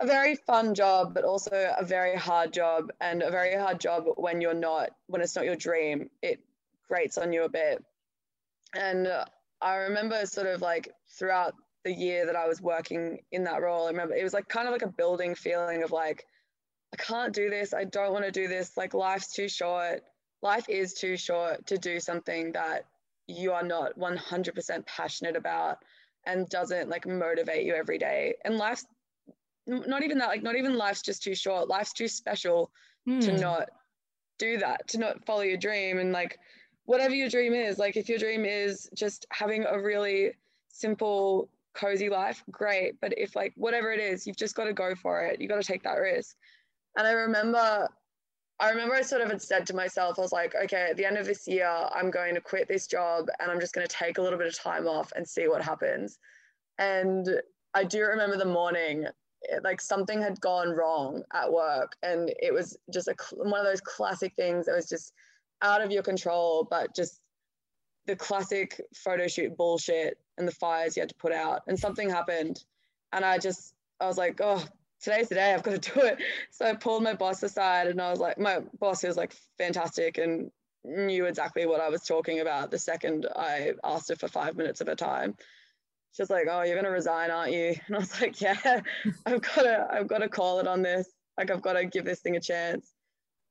a 0.00 0.06
very 0.06 0.34
fun 0.34 0.74
job, 0.74 1.14
but 1.14 1.24
also 1.24 1.74
a 1.78 1.84
very 1.84 2.16
hard 2.16 2.52
job, 2.52 2.90
and 3.00 3.22
a 3.22 3.30
very 3.30 3.54
hard 3.54 3.80
job 3.80 4.04
when 4.16 4.40
you're 4.40 4.54
not 4.54 4.90
when 5.06 5.22
it's 5.22 5.36
not 5.36 5.44
your 5.44 5.56
dream. 5.56 6.10
It 6.22 6.40
grates 6.88 7.18
on 7.18 7.32
you 7.32 7.44
a 7.44 7.48
bit. 7.48 7.84
And 8.74 9.08
I 9.60 9.76
remember 9.76 10.24
sort 10.26 10.46
of 10.46 10.62
like 10.62 10.92
throughout 11.18 11.54
the 11.84 11.92
year 11.92 12.26
that 12.26 12.36
I 12.36 12.46
was 12.46 12.60
working 12.60 13.20
in 13.32 13.44
that 13.44 13.62
role, 13.62 13.86
I 13.86 13.90
remember 13.90 14.14
it 14.14 14.24
was 14.24 14.34
like 14.34 14.48
kind 14.48 14.66
of 14.66 14.72
like 14.72 14.82
a 14.82 14.88
building 14.88 15.34
feeling 15.34 15.82
of 15.82 15.90
like, 15.90 16.26
I 16.92 16.96
can't 16.96 17.32
do 17.32 17.48
this. 17.50 17.72
I 17.72 17.84
don't 17.84 18.12
want 18.12 18.24
to 18.24 18.30
do 18.30 18.48
this. 18.48 18.76
Like 18.76 18.94
life's 18.94 19.32
too 19.32 19.48
short. 19.48 20.02
Life 20.42 20.68
is 20.68 20.94
too 20.94 21.16
short 21.16 21.66
to 21.66 21.78
do 21.78 22.00
something 22.00 22.52
that 22.52 22.86
you 23.26 23.52
are 23.52 23.62
not 23.62 23.98
100% 23.98 24.86
passionate 24.86 25.36
about. 25.36 25.78
and 26.26 26.48
doesn't 26.50 26.90
like 26.90 27.06
motivate 27.06 27.64
you 27.64 27.74
every 27.74 27.96
day. 27.96 28.34
And 28.44 28.58
life's 28.58 28.84
not 29.66 30.02
even 30.02 30.18
that, 30.18 30.28
like 30.28 30.42
not 30.42 30.56
even 30.56 30.76
life's 30.76 31.02
just 31.02 31.22
too 31.22 31.34
short. 31.34 31.68
Life's 31.68 31.94
too 31.94 32.08
special 32.08 32.70
mm. 33.08 33.20
to 33.22 33.30
hmm. 33.30 33.40
not 33.40 33.70
do 34.38 34.58
that, 34.58 34.88
to 34.88 34.98
not 34.98 35.24
follow 35.24 35.42
your 35.42 35.56
dream. 35.56 35.98
And 35.98 36.12
like 36.12 36.38
whatever 36.84 37.14
your 37.14 37.28
dream 37.28 37.54
is, 37.54 37.78
like 37.78 37.96
if 37.96 38.08
your 38.08 38.18
dream 38.18 38.44
is 38.44 38.90
just 38.94 39.26
having 39.30 39.64
a 39.64 39.80
really 39.80 40.32
simple, 40.68 41.48
cozy 41.74 42.08
life, 42.08 42.42
great. 42.50 43.00
But 43.00 43.14
if 43.16 43.36
like 43.36 43.52
whatever 43.56 43.92
it 43.92 44.00
is, 44.00 44.26
you've 44.26 44.36
just 44.36 44.54
got 44.54 44.64
to 44.64 44.72
go 44.72 44.94
for 44.94 45.22
it. 45.22 45.40
You 45.40 45.48
got 45.48 45.60
to 45.60 45.66
take 45.66 45.82
that 45.84 45.98
risk. 45.98 46.36
And 46.96 47.06
I 47.06 47.12
remember 47.12 47.88
I 48.60 48.68
remember 48.70 48.94
I 48.94 49.00
sort 49.00 49.22
of 49.22 49.30
had 49.30 49.40
said 49.40 49.66
to 49.68 49.74
myself, 49.74 50.18
I 50.18 50.22
was 50.22 50.32
like, 50.32 50.54
okay, 50.54 50.88
at 50.90 50.96
the 50.98 51.06
end 51.06 51.16
of 51.16 51.24
this 51.24 51.48
year, 51.48 51.66
I'm 51.66 52.10
going 52.10 52.34
to 52.34 52.42
quit 52.42 52.68
this 52.68 52.86
job 52.86 53.28
and 53.40 53.50
I'm 53.50 53.58
just 53.58 53.72
going 53.72 53.86
to 53.86 53.94
take 53.94 54.18
a 54.18 54.22
little 54.22 54.38
bit 54.38 54.48
of 54.48 54.58
time 54.58 54.86
off 54.86 55.10
and 55.16 55.26
see 55.26 55.48
what 55.48 55.62
happens. 55.62 56.18
And 56.78 57.26
I 57.72 57.84
do 57.84 58.02
remember 58.02 58.36
the 58.36 58.44
morning, 58.44 59.06
it, 59.42 59.64
like 59.64 59.80
something 59.80 60.20
had 60.20 60.38
gone 60.42 60.70
wrong 60.70 61.22
at 61.32 61.50
work. 61.50 61.96
And 62.02 62.30
it 62.42 62.52
was 62.52 62.76
just 62.92 63.08
a, 63.08 63.14
one 63.32 63.60
of 63.60 63.66
those 63.66 63.80
classic 63.80 64.34
things 64.36 64.66
that 64.66 64.76
was 64.76 64.90
just 64.90 65.14
out 65.62 65.80
of 65.80 65.90
your 65.90 66.02
control, 66.02 66.66
but 66.70 66.94
just 66.94 67.19
the 68.06 68.16
classic 68.16 68.80
photo 68.94 69.28
shoot 69.28 69.56
bullshit 69.56 70.18
and 70.38 70.46
the 70.46 70.52
fires 70.52 70.96
you 70.96 71.02
had 71.02 71.08
to 71.10 71.14
put 71.16 71.32
out. 71.32 71.62
And 71.66 71.78
something 71.78 72.08
happened. 72.08 72.64
And 73.12 73.24
I 73.24 73.38
just, 73.38 73.74
I 74.00 74.06
was 74.06 74.18
like, 74.18 74.40
oh, 74.42 74.64
today's 75.00 75.28
the 75.28 75.34
day 75.36 75.52
I've 75.52 75.62
got 75.62 75.82
to 75.82 75.92
do 75.94 76.00
it. 76.00 76.18
So 76.50 76.66
I 76.66 76.74
pulled 76.74 77.02
my 77.02 77.14
boss 77.14 77.42
aside 77.42 77.88
and 77.88 78.00
I 78.00 78.10
was 78.10 78.20
like, 78.20 78.38
my 78.38 78.60
boss 78.78 79.04
is 79.04 79.16
like 79.16 79.34
fantastic 79.58 80.18
and 80.18 80.50
knew 80.84 81.26
exactly 81.26 81.66
what 81.66 81.80
I 81.80 81.90
was 81.90 82.02
talking 82.02 82.40
about 82.40 82.70
the 82.70 82.78
second 82.78 83.26
I 83.36 83.72
asked 83.84 84.08
her 84.08 84.16
for 84.16 84.28
five 84.28 84.56
minutes 84.56 84.80
of 84.80 84.86
her 84.86 84.94
time. 84.94 85.34
She 86.12 86.22
was 86.22 86.30
like, 86.30 86.46
Oh, 86.50 86.62
you're 86.62 86.76
gonna 86.76 86.90
resign, 86.90 87.30
aren't 87.30 87.52
you? 87.52 87.74
And 87.86 87.96
I 87.96 87.98
was 87.98 88.20
like, 88.20 88.40
Yeah, 88.40 88.80
I've 89.26 89.42
gotta, 89.42 89.88
I've 89.92 90.08
gotta 90.08 90.28
call 90.28 90.58
it 90.60 90.66
on 90.66 90.82
this. 90.82 91.06
Like 91.40 91.50
I've 91.50 91.62
got 91.62 91.72
to 91.74 91.86
give 91.86 92.04
this 92.04 92.20
thing 92.20 92.36
a 92.36 92.40
chance. 92.40 92.92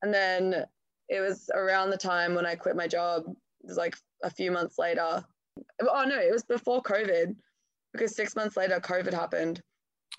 And 0.03 0.13
then 0.13 0.63
it 1.09 1.21
was 1.21 1.49
around 1.53 1.89
the 1.89 1.97
time 1.97 2.35
when 2.35 2.45
I 2.45 2.55
quit 2.55 2.75
my 2.75 2.87
job. 2.87 3.23
It 3.27 3.67
was 3.67 3.77
like 3.77 3.95
a 4.23 4.29
few 4.29 4.51
months 4.51 4.77
later. 4.77 5.23
Oh 5.81 6.03
no, 6.07 6.19
it 6.19 6.31
was 6.31 6.43
before 6.43 6.81
COVID 6.81 7.35
because 7.93 8.15
six 8.15 8.35
months 8.35 8.57
later 8.57 8.79
COVID 8.79 9.13
happened. 9.13 9.61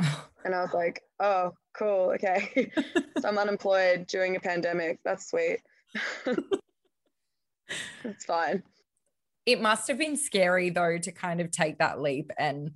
And 0.43 0.55
I 0.55 0.63
was 0.63 0.73
like, 0.73 1.03
oh, 1.21 1.53
cool. 1.77 2.13
Okay. 2.15 2.73
so 3.21 3.29
I'm 3.29 3.37
unemployed 3.37 4.07
during 4.07 4.37
a 4.37 4.41
pandemic. 4.41 4.99
That's 5.05 5.29
sweet. 5.29 5.59
it's 8.05 8.25
fine. 8.25 8.63
It 9.45 9.61
must 9.61 9.89
have 9.89 9.99
been 9.99 10.17
scary 10.17 10.71
though 10.71 10.97
to 10.97 11.13
kind 11.13 11.43
of 11.43 11.51
take 11.51 11.79
that 11.79 12.01
leap 12.01 12.31
and 12.39 12.71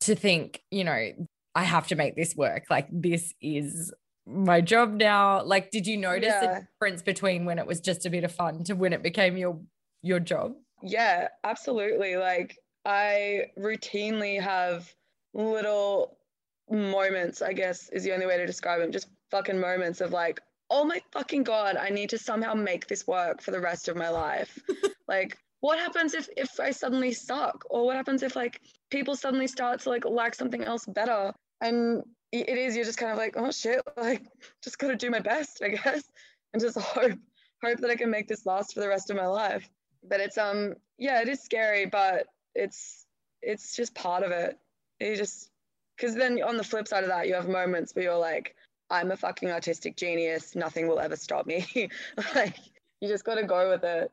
to 0.00 0.14
think, 0.14 0.62
you 0.70 0.84
know, 0.84 1.10
I 1.54 1.64
have 1.64 1.88
to 1.88 1.96
make 1.96 2.16
this 2.16 2.34
work. 2.34 2.64
Like 2.70 2.88
this 2.90 3.34
is 3.40 3.92
my 4.26 4.60
job 4.60 4.94
now. 4.94 5.42
Like, 5.42 5.70
did 5.70 5.86
you 5.86 5.96
notice 5.96 6.28
yeah. 6.28 6.40
the 6.40 6.60
difference 6.60 7.02
between 7.02 7.44
when 7.44 7.58
it 7.58 7.66
was 7.66 7.80
just 7.80 8.06
a 8.06 8.10
bit 8.10 8.24
of 8.24 8.32
fun 8.32 8.64
to 8.64 8.74
when 8.74 8.92
it 8.92 9.02
became 9.02 9.36
your 9.36 9.60
your 10.02 10.20
job? 10.20 10.54
Yeah, 10.82 11.28
absolutely. 11.44 12.16
Like 12.16 12.58
I 12.84 13.46
routinely 13.58 14.40
have 14.40 14.92
little 15.34 16.18
moments, 16.70 17.42
I 17.42 17.52
guess 17.52 17.88
is 17.90 18.04
the 18.04 18.12
only 18.12 18.26
way 18.26 18.36
to 18.36 18.46
describe 18.46 18.80
them. 18.80 18.92
Just 18.92 19.08
fucking 19.30 19.58
moments 19.58 20.00
of 20.00 20.12
like, 20.12 20.40
oh 20.70 20.84
my 20.84 21.00
fucking 21.12 21.44
god, 21.44 21.76
I 21.76 21.90
need 21.90 22.10
to 22.10 22.18
somehow 22.18 22.54
make 22.54 22.86
this 22.86 23.06
work 23.06 23.42
for 23.42 23.50
the 23.50 23.60
rest 23.60 23.88
of 23.88 23.96
my 23.96 24.08
life. 24.08 24.58
like, 25.08 25.38
what 25.60 25.78
happens 25.78 26.14
if 26.14 26.28
if 26.36 26.58
I 26.58 26.70
suddenly 26.72 27.12
suck, 27.12 27.64
or 27.70 27.86
what 27.86 27.96
happens 27.96 28.22
if 28.22 28.34
like 28.34 28.60
people 28.90 29.14
suddenly 29.14 29.46
start 29.46 29.80
to 29.80 29.90
like 29.90 30.04
like 30.04 30.34
something 30.34 30.64
else 30.64 30.84
better? 30.86 31.32
And 31.60 32.02
it 32.32 32.58
is 32.58 32.74
you're 32.74 32.84
just 32.84 32.98
kind 32.98 33.12
of 33.12 33.18
like, 33.18 33.34
oh 33.36 33.52
shit, 33.52 33.80
like 33.96 34.22
just 34.64 34.78
gotta 34.78 34.96
do 34.96 35.10
my 35.10 35.20
best, 35.20 35.62
I 35.62 35.68
guess, 35.68 36.02
and 36.52 36.60
just 36.60 36.78
hope 36.80 37.18
hope 37.62 37.78
that 37.78 37.90
I 37.90 37.94
can 37.94 38.10
make 38.10 38.26
this 38.26 38.44
last 38.44 38.74
for 38.74 38.80
the 38.80 38.88
rest 38.88 39.10
of 39.10 39.16
my 39.16 39.26
life. 39.26 39.68
But 40.08 40.20
it's 40.20 40.38
um 40.38 40.74
yeah, 40.98 41.20
it 41.22 41.28
is 41.28 41.40
scary, 41.40 41.86
but 41.86 42.26
it's 42.54 43.06
it's 43.40 43.76
just 43.76 43.94
part 43.94 44.22
of 44.22 44.30
it. 44.30 44.58
You 45.00 45.16
just 45.16 45.50
because 45.96 46.14
then 46.14 46.42
on 46.42 46.56
the 46.56 46.64
flip 46.64 46.88
side 46.88 47.04
of 47.04 47.10
that, 47.10 47.28
you 47.28 47.34
have 47.34 47.48
moments 47.48 47.94
where 47.94 48.04
you're 48.04 48.16
like, 48.16 48.56
I'm 48.90 49.10
a 49.10 49.16
fucking 49.16 49.50
artistic 49.50 49.96
genius. 49.96 50.54
Nothing 50.54 50.88
will 50.88 50.98
ever 50.98 51.16
stop 51.16 51.46
me. 51.46 51.66
like, 52.34 52.56
you 53.00 53.08
just 53.08 53.24
got 53.24 53.36
to 53.36 53.44
go 53.44 53.70
with 53.70 53.84
it. 53.84 54.10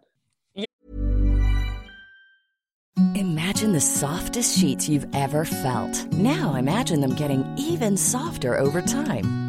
Imagine 3.16 3.74
the 3.74 3.82
softest 3.82 4.58
sheets 4.58 4.88
you've 4.88 5.08
ever 5.14 5.46
felt. 5.46 6.06
Now 6.14 6.56
imagine 6.56 7.02
them 7.02 7.16
getting 7.16 7.46
even 7.58 7.98
softer 7.98 8.58
over 8.58 8.82
time. 8.82 9.49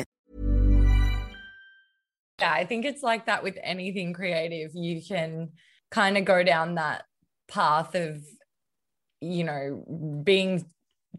Yeah, 2.41 2.53
I 2.53 2.65
think 2.65 2.85
it's 2.85 3.03
like 3.03 3.25
that 3.25 3.43
with 3.43 3.57
anything 3.63 4.13
creative. 4.13 4.71
You 4.73 5.01
can 5.01 5.49
kind 5.89 6.17
of 6.17 6.25
go 6.25 6.43
down 6.43 6.75
that 6.75 7.03
path 7.47 7.95
of, 7.95 8.23
you 9.19 9.43
know, 9.43 10.21
being 10.23 10.65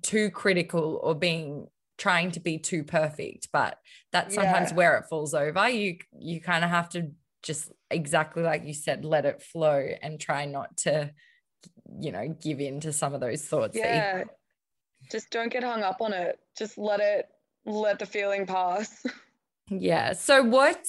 too 0.03 0.31
critical 0.31 1.01
or 1.03 1.15
being 1.15 1.67
trying 1.99 2.31
to 2.33 2.41
be 2.41 2.59
too 2.59 2.83
perfect 2.83 3.49
but 3.53 3.79
that's 4.11 4.35
sometimes 4.35 4.71
yeah. 4.71 4.77
where 4.77 4.97
it 4.97 5.05
falls 5.09 5.35
over 5.35 5.69
you 5.69 5.97
you 6.19 6.41
kind 6.41 6.65
of 6.65 6.71
have 6.71 6.89
to 6.89 7.11
just 7.43 7.71
exactly 7.91 8.43
like 8.43 8.65
you 8.65 8.73
said 8.73 9.05
let 9.05 9.27
it 9.27 9.43
flow 9.43 9.87
and 10.03 10.19
try 10.19 10.47
not 10.47 10.75
to 10.77 11.13
you 12.01 12.11
know 12.11 12.35
give 12.43 12.59
in 12.59 12.81
to 12.81 12.93
some 12.93 13.15
of 13.15 13.21
those 13.21 13.45
thoughts 13.45 13.77
yeah 13.77 14.25
just 15.11 15.31
don't 15.31 15.53
get 15.53 15.65
hung 15.65 15.83
up 15.83 16.01
on 16.01 16.13
it. 16.13 16.39
Just 16.57 16.79
let 16.79 17.01
it 17.01 17.27
let 17.65 17.99
the 17.99 18.07
feeling 18.07 18.47
pass. 18.47 19.05
Yeah. 19.71 20.13
So 20.13 20.43
what 20.43 20.85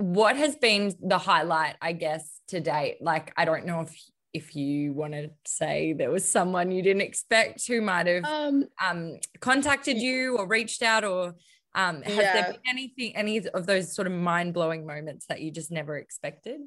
what 0.00 0.36
has 0.36 0.56
been 0.56 0.94
the 1.02 1.18
highlight, 1.18 1.76
I 1.82 1.92
guess, 1.92 2.40
to 2.48 2.60
date? 2.60 2.98
Like, 3.00 3.32
I 3.36 3.44
don't 3.44 3.66
know 3.66 3.82
if 3.82 3.94
if 4.32 4.54
you 4.54 4.92
want 4.92 5.12
to 5.12 5.28
say 5.44 5.92
there 5.92 6.10
was 6.10 6.28
someone 6.28 6.70
you 6.70 6.82
didn't 6.82 7.02
expect 7.02 7.66
who 7.66 7.80
might 7.80 8.06
have 8.06 8.24
um, 8.24 8.64
um 8.82 9.18
contacted 9.40 9.96
you 9.96 10.38
or 10.38 10.46
reached 10.46 10.82
out 10.82 11.02
or 11.02 11.34
um 11.74 12.00
has 12.02 12.16
yeah. 12.16 12.32
there 12.34 12.52
been 12.52 12.60
anything 12.68 13.16
any 13.16 13.38
of 13.38 13.66
those 13.66 13.92
sort 13.92 14.06
of 14.06 14.12
mind-blowing 14.12 14.86
moments 14.86 15.26
that 15.26 15.40
you 15.40 15.50
just 15.50 15.70
never 15.70 15.98
expected? 15.98 16.60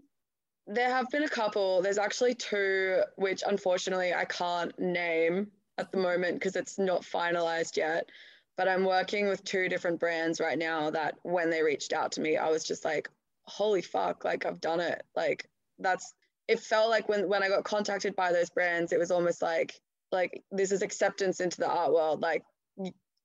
There 0.67 0.89
have 0.89 1.09
been 1.09 1.23
a 1.23 1.29
couple. 1.29 1.81
There's 1.81 1.97
actually 1.97 2.35
two 2.35 3.01
which 3.15 3.43
unfortunately 3.47 4.13
I 4.13 4.25
can't 4.25 4.77
name 4.77 5.47
at 5.77 5.91
the 5.91 5.97
moment 5.97 6.35
because 6.35 6.55
it's 6.55 6.77
not 6.77 7.01
finalized 7.01 7.77
yet 7.77 8.09
but 8.55 8.67
I'm 8.67 8.85
working 8.85 9.27
with 9.27 9.43
two 9.43 9.67
different 9.67 9.99
brands 9.99 10.39
right 10.39 10.57
now 10.57 10.91
that 10.91 11.15
when 11.23 11.49
they 11.49 11.63
reached 11.63 11.91
out 11.93 12.11
to 12.13 12.21
me, 12.21 12.37
I 12.37 12.49
was 12.49 12.63
just 12.63 12.85
like, 12.85 13.09
holy 13.45 13.81
fuck, 13.81 14.23
like 14.23 14.45
I've 14.45 14.61
done 14.61 14.79
it. 14.79 15.03
Like 15.15 15.49
that's 15.79 16.13
it 16.47 16.59
felt 16.59 16.89
like 16.89 17.07
when 17.09 17.27
when 17.27 17.43
I 17.43 17.49
got 17.49 17.63
contacted 17.63 18.15
by 18.15 18.31
those 18.31 18.49
brands, 18.49 18.91
it 18.91 18.99
was 18.99 19.11
almost 19.11 19.41
like 19.41 19.79
like 20.11 20.43
this 20.51 20.71
is 20.71 20.81
acceptance 20.81 21.39
into 21.39 21.57
the 21.57 21.69
art 21.69 21.93
world. 21.93 22.21
Like 22.21 22.43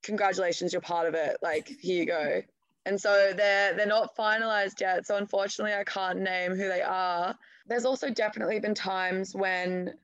congratulations, 0.03 0.73
you're 0.73 0.83
part 0.83 1.07
of 1.07 1.15
it. 1.15 1.37
Like 1.43 1.69
here 1.69 2.01
you 2.01 2.07
go. 2.07 2.43
And 2.87 3.01
so 3.01 3.33
they're 3.37 3.75
they're 3.75 3.87
not 3.87 4.17
finalized 4.17 4.81
yet. 4.81 5.07
So 5.07 5.17
unfortunately 5.17 5.75
I 5.75 5.85
can't 5.85 6.21
name 6.21 6.53
who 6.53 6.69
they 6.69 6.83
are. 6.83 7.37
There's 7.67 7.85
also 7.85 8.11
definitely 8.11 8.61
been 8.61 8.75
times 8.75 9.35
when 9.35 9.95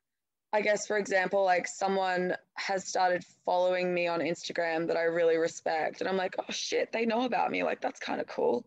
I 0.55 0.61
guess, 0.61 0.87
for 0.87 0.99
example, 0.99 1.45
like 1.45 1.67
someone 1.67 2.37
has 2.55 2.87
started 2.87 3.25
following 3.45 3.93
me 3.93 4.07
on 4.07 4.21
Instagram 4.21 4.87
that 4.87 4.97
I 4.97 5.03
really 5.03 5.37
respect. 5.37 6.01
And 6.01 6.09
I'm 6.09 6.17
like, 6.17 6.37
oh 6.39 6.51
shit, 6.53 6.93
they 6.93 7.07
know 7.07 7.25
about 7.25 7.51
me. 7.51 7.65
Like, 7.65 7.81
that's 7.81 7.99
kind 7.99 8.21
of 8.21 8.29
cool. 8.29 8.65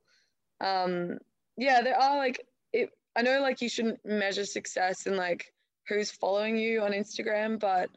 Um, 0.59 1.19
yeah, 1.57 1.81
there 1.81 1.99
are 1.99 2.17
like, 2.17 2.45
it, 2.73 2.89
I 3.15 3.21
know 3.21 3.39
like 3.41 3.61
you 3.61 3.69
shouldn't 3.69 3.99
measure 4.05 4.45
success 4.45 5.07
in 5.07 5.15
like 5.15 5.53
who's 5.87 6.11
following 6.11 6.57
you 6.57 6.81
on 6.81 6.91
Instagram, 6.91 7.59
but 7.59 7.89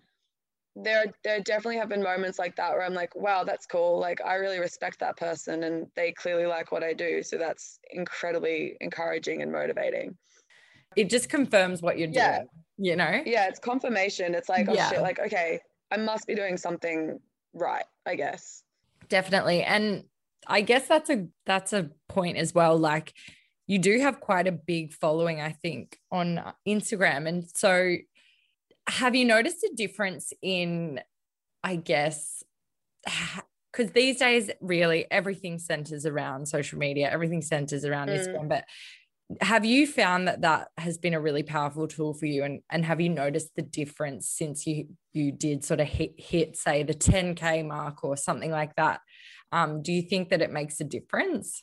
there, 0.77 1.07
there 1.25 1.41
definitely 1.41 1.77
have 1.77 1.89
been 1.89 2.03
moments 2.03 2.39
like 2.39 2.57
that 2.57 2.73
where 2.73 2.85
I'm 2.85 2.95
like, 2.95 3.15
wow, 3.17 3.45
that's 3.45 3.67
cool. 3.67 3.99
Like, 3.99 4.21
I 4.25 4.37
really 4.37 4.61
respect 4.61 5.01
that 5.01 5.17
person 5.17 5.65
and 5.65 5.87
they 5.97 6.13
clearly 6.13 6.47
like 6.47 6.73
what 6.73 6.85
I 6.85 6.93
do. 6.93 7.23
So 7.23 7.37
that's 7.37 7.81
incredibly 7.91 8.77
encouraging 8.81 9.43
and 9.43 9.51
motivating. 9.53 10.17
It 10.97 11.11
just 11.11 11.29
confirms 11.29 11.83
what 11.83 11.99
you're 11.99 12.09
doing. 12.09 12.17
Yeah 12.17 12.43
you 12.81 12.97
know? 12.97 13.23
Yeah, 13.27 13.47
it's 13.47 13.61
confirmation. 13.61 14.35
It's 14.35 14.49
like, 14.49 14.69
oh 14.69 14.73
yeah. 14.73 14.89
shit, 14.89 15.03
like, 15.03 15.21
okay, 15.21 15.61
I 15.91 15.99
must 15.99 16.27
be 16.27 16.35
doing 16.35 16.57
something 16.57 17.21
right, 17.53 17.85
I 18.07 18.15
guess. 18.15 18.63
Definitely. 19.09 19.63
And 19.63 20.05
I 20.47 20.63
guess 20.63 20.89
that's 20.89 21.11
a 21.11 21.27
that's 21.45 21.75
a 21.75 21.91
point 22.09 22.39
as 22.39 22.55
well. 22.55 22.79
Like 22.79 23.13
you 23.71 23.79
do 23.79 24.01
have 24.01 24.19
quite 24.19 24.49
a 24.49 24.53
big 24.53 24.93
following, 24.93 25.41
I 25.41 25.53
think, 25.53 25.97
on 26.11 26.43
Instagram. 26.67 27.29
And 27.29 27.45
so 27.55 27.95
have 28.89 29.15
you 29.15 29.25
noticed 29.25 29.63
a 29.63 29.71
difference 29.77 30.33
in, 30.43 30.99
I 31.63 31.77
guess, 31.77 32.43
because 33.73 33.93
these 33.93 34.17
days 34.17 34.51
really 34.61 35.07
everything 35.09 35.61
centers 35.61 36.05
around 36.05 36.49
social 36.49 36.81
media, 36.81 37.09
everything 37.13 37.43
centers 37.43 37.85
around 37.85 38.09
mm. 38.09 38.19
Instagram. 38.19 38.49
But 38.49 38.65
have 39.41 39.65
you 39.65 39.87
found 39.87 40.27
that 40.27 40.41
that 40.41 40.71
has 40.77 40.99
been 40.99 41.15
a 41.15 41.21
really 41.21 41.45
powerful 41.45 41.87
tool 41.87 42.13
for 42.13 42.27
you 42.27 42.43
and, 42.43 42.63
and 42.71 42.85
have 42.85 43.01
you 43.01 43.09
noticed 43.09 43.51
the 43.55 43.63
difference 43.63 44.29
since 44.29 44.67
you 44.67 44.89
you 45.13 45.31
did 45.31 45.65
sort 45.65 45.79
of 45.79 45.87
hit, 45.87 46.15
hit 46.19 46.57
say 46.57 46.83
the 46.83 46.93
10k 46.93 47.65
mark 47.65 48.03
or 48.03 48.17
something 48.17 48.51
like 48.51 48.75
that 48.75 48.99
um, 49.53 49.81
do 49.81 49.93
you 49.93 50.03
think 50.03 50.31
that 50.31 50.43
it 50.43 50.51
makes 50.51 50.81
a 50.81 50.85
difference 50.85 51.63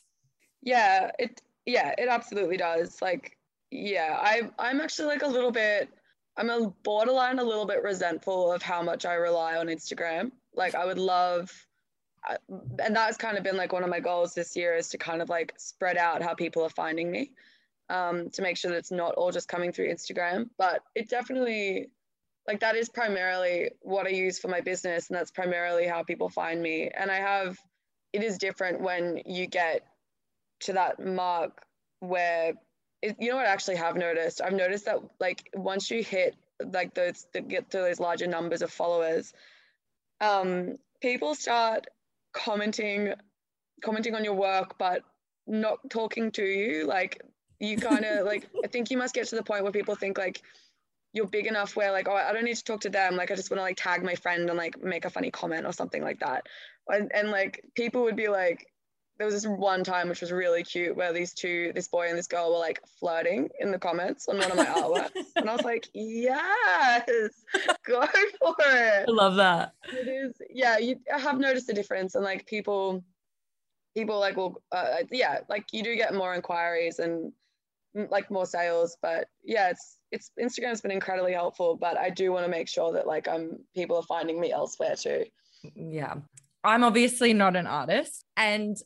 yeah 0.62 1.10
it 1.18 1.42
yeah 1.68 1.94
it 1.98 2.08
absolutely 2.08 2.56
does 2.56 3.00
like 3.02 3.36
yeah 3.70 4.18
i 4.20 4.42
i'm 4.58 4.80
actually 4.80 5.06
like 5.06 5.22
a 5.22 5.26
little 5.26 5.52
bit 5.52 5.88
i'm 6.36 6.50
a 6.50 6.68
borderline 6.82 7.38
a 7.38 7.44
little 7.44 7.66
bit 7.66 7.82
resentful 7.82 8.52
of 8.52 8.62
how 8.62 8.82
much 8.82 9.04
i 9.04 9.14
rely 9.14 9.56
on 9.56 9.66
instagram 9.66 10.30
like 10.54 10.74
i 10.74 10.84
would 10.84 10.98
love 10.98 11.50
and 12.80 12.94
that's 12.94 13.16
kind 13.16 13.38
of 13.38 13.44
been 13.44 13.56
like 13.56 13.72
one 13.72 13.84
of 13.84 13.90
my 13.90 14.00
goals 14.00 14.34
this 14.34 14.56
year 14.56 14.74
is 14.74 14.88
to 14.88 14.98
kind 14.98 15.22
of 15.22 15.28
like 15.28 15.54
spread 15.56 15.96
out 15.96 16.22
how 16.22 16.34
people 16.34 16.62
are 16.62 16.70
finding 16.70 17.10
me 17.10 17.30
um, 17.90 18.30
to 18.30 18.42
make 18.42 18.56
sure 18.56 18.70
that 18.70 18.76
it's 18.76 18.90
not 18.90 19.14
all 19.14 19.30
just 19.30 19.48
coming 19.48 19.72
through 19.72 19.88
Instagram. 19.88 20.48
But 20.58 20.82
it 20.94 21.08
definitely, 21.08 21.90
like, 22.46 22.60
that 22.60 22.76
is 22.76 22.88
primarily 22.88 23.70
what 23.80 24.06
I 24.06 24.10
use 24.10 24.38
for 24.38 24.48
my 24.48 24.60
business. 24.60 25.08
And 25.08 25.18
that's 25.18 25.30
primarily 25.30 25.86
how 25.86 26.02
people 26.02 26.28
find 26.28 26.60
me. 26.60 26.90
And 26.94 27.10
I 27.10 27.16
have, 27.16 27.58
it 28.12 28.22
is 28.22 28.38
different 28.38 28.80
when 28.80 29.22
you 29.24 29.46
get 29.46 29.86
to 30.60 30.72
that 30.74 31.04
mark 31.04 31.62
where, 32.00 32.54
it, 33.02 33.16
you 33.18 33.30
know 33.30 33.36
what 33.36 33.46
I 33.46 33.50
actually 33.50 33.76
have 33.76 33.96
noticed? 33.96 34.40
I've 34.40 34.52
noticed 34.52 34.86
that, 34.86 34.98
like, 35.20 35.50
once 35.54 35.90
you 35.90 36.02
hit, 36.02 36.34
like, 36.72 36.94
those, 36.94 37.26
the, 37.32 37.40
get 37.40 37.70
to 37.70 37.78
those 37.78 38.00
larger 38.00 38.26
numbers 38.26 38.62
of 38.62 38.70
followers, 38.70 39.32
um, 40.20 40.76
people 41.00 41.34
start 41.34 41.86
commenting 42.32 43.14
commenting 43.82 44.14
on 44.14 44.24
your 44.24 44.34
work 44.34 44.76
but 44.78 45.02
not 45.46 45.78
talking 45.90 46.30
to 46.32 46.44
you. 46.44 46.84
Like 46.84 47.22
you 47.60 47.76
kind 47.76 48.04
of 48.04 48.26
like 48.26 48.48
i 48.64 48.68
think 48.68 48.90
you 48.90 48.98
must 48.98 49.14
get 49.14 49.26
to 49.28 49.36
the 49.36 49.42
point 49.42 49.62
where 49.62 49.72
people 49.72 49.94
think 49.94 50.18
like 50.18 50.42
you're 51.12 51.26
big 51.26 51.46
enough 51.46 51.74
where 51.74 51.90
like 51.90 52.06
oh 52.06 52.14
i 52.14 52.32
don't 52.32 52.44
need 52.44 52.56
to 52.56 52.64
talk 52.64 52.80
to 52.82 52.90
them. 52.90 53.16
Like 53.16 53.30
i 53.30 53.34
just 53.34 53.50
want 53.50 53.58
to 53.58 53.62
like 53.62 53.76
tag 53.76 54.02
my 54.02 54.14
friend 54.14 54.48
and 54.48 54.58
like 54.58 54.82
make 54.82 55.04
a 55.04 55.10
funny 55.10 55.30
comment 55.30 55.66
or 55.66 55.72
something 55.72 56.02
like 56.02 56.20
that. 56.20 56.46
And, 56.88 57.10
and 57.14 57.30
like 57.30 57.62
people 57.74 58.02
would 58.02 58.16
be 58.16 58.28
like 58.28 58.66
there 59.18 59.26
was 59.26 59.34
this 59.34 59.46
one 59.46 59.82
time 59.82 60.08
which 60.08 60.20
was 60.20 60.30
really 60.30 60.62
cute 60.62 60.96
where 60.96 61.12
these 61.12 61.32
two 61.32 61.72
this 61.74 61.88
boy 61.88 62.08
and 62.08 62.16
this 62.16 62.26
girl 62.26 62.52
were 62.52 62.58
like 62.58 62.80
flirting 63.00 63.48
in 63.60 63.70
the 63.70 63.78
comments 63.78 64.28
on 64.28 64.38
one 64.38 64.50
of 64.50 64.56
my 64.56 64.64
artworks 64.66 65.26
and 65.36 65.50
i 65.50 65.52
was 65.52 65.64
like 65.64 65.88
yes 65.92 67.04
go 67.84 68.06
for 68.06 68.54
it. 68.60 69.08
I 69.08 69.10
love 69.10 69.36
that. 69.36 69.72
It 69.92 70.08
is 70.08 70.34
yeah 70.50 70.78
you 70.78 70.96
I 71.12 71.18
have 71.18 71.38
noticed 71.38 71.68
a 71.68 71.72
difference 71.72 72.14
and 72.14 72.24
like 72.24 72.46
people 72.46 73.04
people 73.96 74.20
like 74.20 74.36
will 74.36 74.62
uh, 74.72 74.98
yeah 75.10 75.40
like 75.48 75.66
you 75.72 75.82
do 75.82 75.96
get 75.96 76.14
more 76.14 76.34
inquiries 76.34 76.98
and 76.98 77.32
like 78.10 78.30
more 78.30 78.46
sales 78.46 78.96
but 79.02 79.28
yeah 79.42 79.70
it's 79.70 79.96
it's 80.12 80.30
instagram's 80.40 80.80
been 80.80 80.90
incredibly 80.90 81.32
helpful 81.32 81.76
but 81.76 81.98
i 81.98 82.10
do 82.10 82.30
want 82.30 82.44
to 82.44 82.50
make 82.50 82.68
sure 82.68 82.92
that 82.92 83.06
like 83.06 83.26
i'm 83.26 83.58
people 83.74 83.96
are 83.96 84.02
finding 84.02 84.38
me 84.40 84.52
elsewhere 84.52 84.94
too. 84.94 85.24
Yeah. 85.74 86.14
I'm 86.64 86.84
obviously 86.84 87.32
not 87.32 87.56
an 87.56 87.66
artist 87.66 88.24
and 88.36 88.76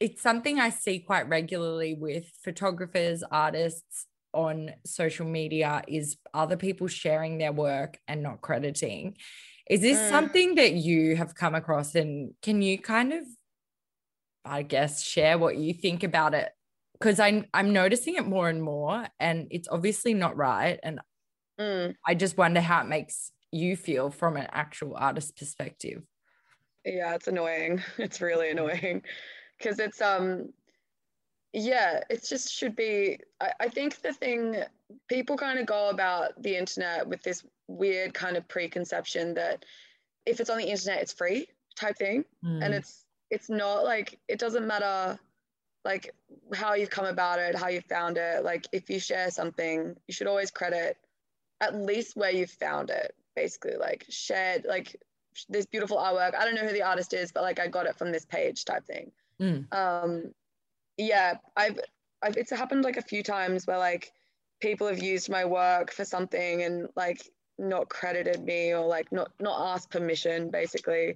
it's 0.00 0.22
something 0.22 0.58
i 0.58 0.70
see 0.70 0.98
quite 0.98 1.28
regularly 1.28 1.94
with 1.94 2.30
photographers 2.42 3.22
artists 3.30 4.06
on 4.32 4.70
social 4.84 5.26
media 5.26 5.82
is 5.88 6.16
other 6.34 6.56
people 6.56 6.86
sharing 6.86 7.38
their 7.38 7.52
work 7.52 7.98
and 8.08 8.22
not 8.22 8.40
crediting 8.40 9.16
is 9.68 9.80
this 9.80 9.98
mm. 9.98 10.08
something 10.08 10.54
that 10.54 10.72
you 10.72 11.16
have 11.16 11.34
come 11.34 11.54
across 11.54 11.94
and 11.94 12.32
can 12.42 12.62
you 12.62 12.78
kind 12.78 13.12
of 13.12 13.24
i 14.44 14.62
guess 14.62 15.02
share 15.02 15.36
what 15.36 15.56
you 15.56 15.74
think 15.74 16.02
about 16.02 16.34
it 16.34 16.50
because 17.00 17.18
I'm 17.18 17.46
I'm 17.54 17.72
noticing 17.72 18.14
it 18.16 18.26
more 18.26 18.48
and 18.48 18.62
more, 18.62 19.06
and 19.18 19.48
it's 19.50 19.68
obviously 19.68 20.14
not 20.14 20.36
right. 20.36 20.78
And 20.82 21.00
mm. 21.58 21.94
I 22.06 22.14
just 22.14 22.36
wonder 22.36 22.60
how 22.60 22.82
it 22.82 22.88
makes 22.88 23.32
you 23.50 23.76
feel 23.76 24.10
from 24.10 24.36
an 24.36 24.46
actual 24.52 24.94
artist 24.96 25.36
perspective. 25.36 26.02
Yeah, 26.84 27.14
it's 27.14 27.28
annoying. 27.28 27.82
It's 27.98 28.20
really 28.20 28.50
annoying 28.50 29.02
because 29.60 29.78
it's 29.78 30.00
um 30.00 30.52
yeah, 31.52 32.00
it 32.08 32.24
just 32.24 32.52
should 32.52 32.76
be. 32.76 33.18
I, 33.40 33.52
I 33.60 33.68
think 33.68 34.00
the 34.02 34.12
thing 34.12 34.56
people 35.08 35.36
kind 35.36 35.58
of 35.58 35.66
go 35.66 35.90
about 35.90 36.40
the 36.42 36.56
internet 36.56 37.06
with 37.06 37.22
this 37.22 37.44
weird 37.66 38.14
kind 38.14 38.36
of 38.36 38.46
preconception 38.48 39.34
that 39.34 39.64
if 40.26 40.40
it's 40.40 40.50
on 40.50 40.58
the 40.58 40.68
internet, 40.68 41.02
it's 41.02 41.12
free 41.12 41.48
type 41.74 41.96
thing, 41.96 42.24
mm. 42.44 42.64
and 42.64 42.72
it's 42.72 43.04
it's 43.30 43.50
not 43.50 43.84
like 43.84 44.18
it 44.28 44.38
doesn't 44.38 44.66
matter 44.66 45.18
like 45.84 46.14
how 46.54 46.74
you've 46.74 46.90
come 46.90 47.06
about 47.06 47.38
it, 47.38 47.56
how 47.56 47.68
you 47.68 47.80
found 47.80 48.16
it. 48.16 48.44
Like 48.44 48.66
if 48.70 48.88
you 48.88 49.00
share 49.00 49.30
something, 49.30 49.96
you 50.06 50.14
should 50.14 50.26
always 50.26 50.50
credit 50.50 50.98
at 51.60 51.74
least 51.74 52.16
where 52.16 52.30
you 52.30 52.46
found 52.46 52.90
it. 52.90 53.14
Basically, 53.34 53.76
like 53.76 54.06
shared 54.08 54.66
like 54.68 54.94
this 55.48 55.66
beautiful 55.66 55.96
artwork. 55.96 56.34
I 56.36 56.44
don't 56.44 56.54
know 56.54 56.66
who 56.66 56.72
the 56.72 56.82
artist 56.82 57.12
is, 57.12 57.32
but 57.32 57.42
like 57.42 57.58
I 57.58 57.66
got 57.66 57.86
it 57.86 57.96
from 57.96 58.12
this 58.12 58.24
page 58.24 58.64
type 58.64 58.86
thing. 58.86 59.10
Mm. 59.40 59.72
Um, 59.72 60.34
yeah, 60.96 61.38
I've, 61.56 61.78
I've 62.22 62.36
it's 62.36 62.50
happened 62.50 62.84
like 62.84 62.96
a 62.96 63.02
few 63.02 63.22
times 63.22 63.66
where 63.66 63.78
like 63.78 64.12
people 64.60 64.86
have 64.86 65.02
used 65.02 65.30
my 65.30 65.44
work 65.44 65.92
for 65.92 66.04
something 66.04 66.62
and 66.62 66.88
like 66.96 67.22
not 67.58 67.88
credited 67.88 68.44
me 68.44 68.74
or 68.74 68.86
like 68.86 69.10
not 69.12 69.30
not 69.38 69.74
asked 69.74 69.90
permission 69.90 70.50
basically 70.50 71.14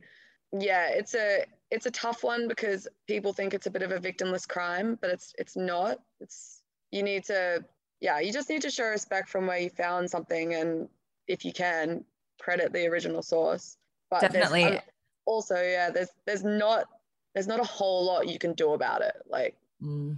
yeah 0.52 0.88
it's 0.88 1.14
a 1.14 1.44
it's 1.74 1.87
a 1.87 1.90
tough 1.90 2.22
one 2.22 2.46
because 2.46 2.87
people 3.08 3.32
think 3.32 3.52
it's 3.52 3.66
a 3.66 3.70
bit 3.70 3.82
of 3.82 3.90
a 3.90 3.98
victimless 3.98 4.46
crime, 4.46 4.96
but 5.00 5.10
it's 5.10 5.34
it's 5.38 5.56
not. 5.56 5.98
It's 6.20 6.62
you 6.92 7.02
need 7.02 7.24
to 7.24 7.64
yeah, 8.00 8.20
you 8.20 8.32
just 8.32 8.48
need 8.48 8.62
to 8.62 8.70
show 8.70 8.84
respect 8.84 9.28
from 9.28 9.48
where 9.48 9.58
you 9.58 9.70
found 9.70 10.08
something 10.08 10.54
and 10.54 10.88
if 11.26 11.44
you 11.44 11.52
can 11.52 12.04
credit 12.40 12.72
the 12.72 12.87
original 12.87 13.22
source. 13.22 13.76
But 14.08 14.20
Definitely. 14.20 14.78
also, 15.24 15.56
yeah, 15.56 15.90
there's 15.90 16.10
there's 16.26 16.44
not 16.44 16.87
there's 17.35 17.47
not 17.47 17.61
a 17.61 17.64
whole 17.64 18.05
lot 18.05 18.29
you 18.29 18.38
can 18.38 18.53
do 18.55 18.73
about 18.73 19.03
it. 19.03 19.16
Like 19.29 19.57
Mm. 19.83 20.16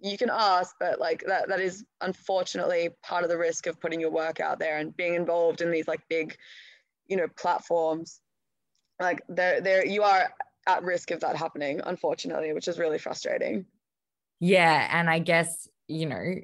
you 0.00 0.16
can 0.16 0.30
ask, 0.30 0.74
but 0.80 0.98
like 0.98 1.22
that 1.26 1.48
that 1.48 1.60
is 1.60 1.84
unfortunately 2.00 2.90
part 3.02 3.24
of 3.24 3.30
the 3.30 3.38
risk 3.38 3.66
of 3.66 3.78
putting 3.78 4.00
your 4.00 4.10
work 4.10 4.40
out 4.40 4.58
there 4.58 4.78
and 4.78 4.96
being 4.96 5.14
involved 5.14 5.60
in 5.60 5.70
these 5.70 5.86
like 5.86 6.00
big, 6.08 6.36
you 7.06 7.16
know, 7.16 7.28
platforms. 7.36 8.20
Like 8.98 9.20
there 9.28 9.60
there 9.60 9.86
you 9.86 10.02
are 10.02 10.32
at 10.66 10.82
risk 10.82 11.10
of 11.10 11.20
that 11.20 11.36
happening, 11.36 11.80
unfortunately, 11.84 12.52
which 12.52 12.68
is 12.68 12.78
really 12.78 12.98
frustrating. 12.98 13.66
Yeah. 14.40 14.88
And 14.90 15.08
I 15.08 15.18
guess, 15.18 15.68
you 15.88 16.06
know, 16.06 16.34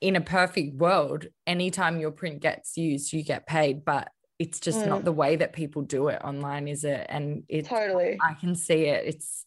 in 0.00 0.16
a 0.16 0.20
perfect 0.20 0.76
world, 0.76 1.26
anytime 1.46 1.98
your 1.98 2.10
print 2.10 2.40
gets 2.42 2.76
used, 2.76 3.12
you 3.12 3.22
get 3.22 3.46
paid. 3.46 3.84
But 3.84 4.10
it's 4.38 4.60
just 4.60 4.80
Mm. 4.80 4.88
not 4.88 5.04
the 5.04 5.12
way 5.12 5.36
that 5.36 5.52
people 5.52 5.82
do 5.82 6.08
it 6.08 6.20
online, 6.22 6.68
is 6.68 6.84
it? 6.84 7.06
And 7.08 7.44
it's 7.48 7.68
Totally. 7.68 8.18
I 8.20 8.34
can 8.34 8.54
see 8.54 8.86
it. 8.86 9.06
It's 9.06 9.46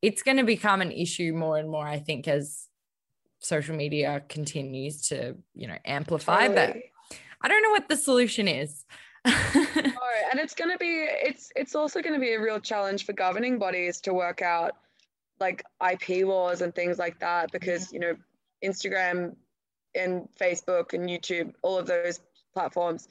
it's 0.00 0.22
going 0.22 0.36
to 0.36 0.44
become 0.44 0.80
an 0.80 0.92
issue 0.92 1.32
more 1.32 1.58
and 1.58 1.68
more, 1.68 1.86
I 1.86 1.98
think, 1.98 2.28
as 2.28 2.68
social 3.40 3.74
media 3.74 4.22
continues 4.28 5.08
to, 5.08 5.36
you 5.54 5.66
know, 5.66 5.76
amplify. 5.84 6.48
But 6.48 6.76
I 7.40 7.48
don't 7.48 7.62
know 7.62 7.70
what 7.70 7.88
the 7.88 7.96
solution 7.96 8.48
is. 8.48 8.84
And 10.30 10.38
it's 10.38 10.54
going 10.54 10.70
to 10.70 10.76
be 10.76 11.06
it's 11.08 11.50
it's 11.56 11.74
also 11.74 12.02
going 12.02 12.12
to 12.12 12.20
be 12.20 12.34
a 12.34 12.40
real 12.40 12.60
challenge 12.60 13.06
for 13.06 13.14
governing 13.14 13.58
bodies 13.58 14.00
to 14.02 14.12
work 14.12 14.42
out 14.42 14.72
like 15.40 15.64
IP 15.90 16.26
laws 16.26 16.60
and 16.60 16.74
things 16.74 16.98
like 16.98 17.18
that 17.20 17.50
because 17.50 17.90
you 17.92 17.98
know 17.98 18.14
Instagram 18.62 19.34
and 19.94 20.28
Facebook 20.38 20.92
and 20.92 21.08
YouTube 21.08 21.54
all 21.62 21.78
of 21.78 21.86
those 21.86 22.20
platforms 22.52 23.08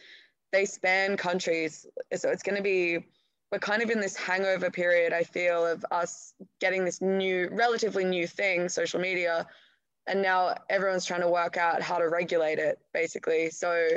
they 0.51 0.65
span 0.65 1.17
countries 1.17 1.85
so 2.15 2.29
it's 2.29 2.43
going 2.43 2.55
to 2.57 2.63
be 2.63 3.05
we're 3.51 3.59
kind 3.59 3.81
of 3.81 3.89
in 3.89 3.99
this 3.99 4.15
hangover 4.15 4.69
period 4.69 5.13
I 5.13 5.23
feel 5.23 5.65
of 5.65 5.85
us 5.91 6.33
getting 6.59 6.85
this 6.85 7.01
new 7.01 7.49
relatively 7.51 8.03
new 8.03 8.27
thing 8.27 8.69
social 8.69 8.99
media 8.99 9.45
and 10.07 10.21
now 10.21 10.55
everyone's 10.69 11.05
trying 11.05 11.21
to 11.21 11.29
work 11.29 11.57
out 11.57 11.81
how 11.81 11.97
to 11.97 12.09
regulate 12.09 12.59
it 12.59 12.79
basically 12.93 13.49
so 13.49 13.87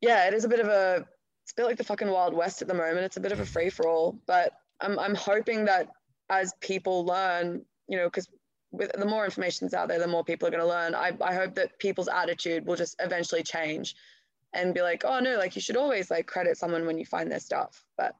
yeah 0.00 0.28
it 0.28 0.34
is 0.34 0.44
a 0.44 0.48
bit 0.48 0.60
of 0.60 0.68
a 0.68 1.06
it's 1.50 1.52
a 1.52 1.62
bit 1.62 1.66
like 1.66 1.78
the 1.78 1.84
fucking 1.84 2.08
Wild 2.08 2.32
West 2.32 2.62
at 2.62 2.68
the 2.68 2.74
moment. 2.74 3.00
It's 3.00 3.16
a 3.16 3.20
bit 3.20 3.32
of 3.32 3.40
a 3.40 3.44
mm. 3.44 3.48
free 3.48 3.70
for 3.70 3.88
all, 3.88 4.16
but 4.26 4.52
I'm 4.80 4.98
I'm 5.00 5.16
hoping 5.16 5.64
that 5.64 5.88
as 6.28 6.54
people 6.60 7.04
learn, 7.04 7.62
you 7.88 7.96
know, 7.96 8.04
because 8.04 8.28
with 8.70 8.92
the 8.92 9.04
more 9.04 9.24
information's 9.24 9.74
out 9.74 9.88
there, 9.88 9.98
the 9.98 10.06
more 10.06 10.22
people 10.22 10.46
are 10.46 10.52
going 10.52 10.62
to 10.62 10.68
learn. 10.68 10.94
I 10.94 11.12
I 11.20 11.34
hope 11.34 11.56
that 11.56 11.76
people's 11.80 12.06
attitude 12.06 12.66
will 12.66 12.76
just 12.76 12.94
eventually 13.00 13.42
change, 13.42 13.96
and 14.52 14.74
be 14.74 14.82
like, 14.82 15.04
oh 15.04 15.20
no, 15.20 15.36
like 15.36 15.54
you 15.54 15.62
should 15.62 15.76
always 15.76 16.10
like 16.10 16.26
credit 16.26 16.56
someone 16.56 16.86
when 16.86 16.98
you 16.98 17.04
find 17.06 17.30
their 17.30 17.40
stuff. 17.40 17.84
But 17.96 18.14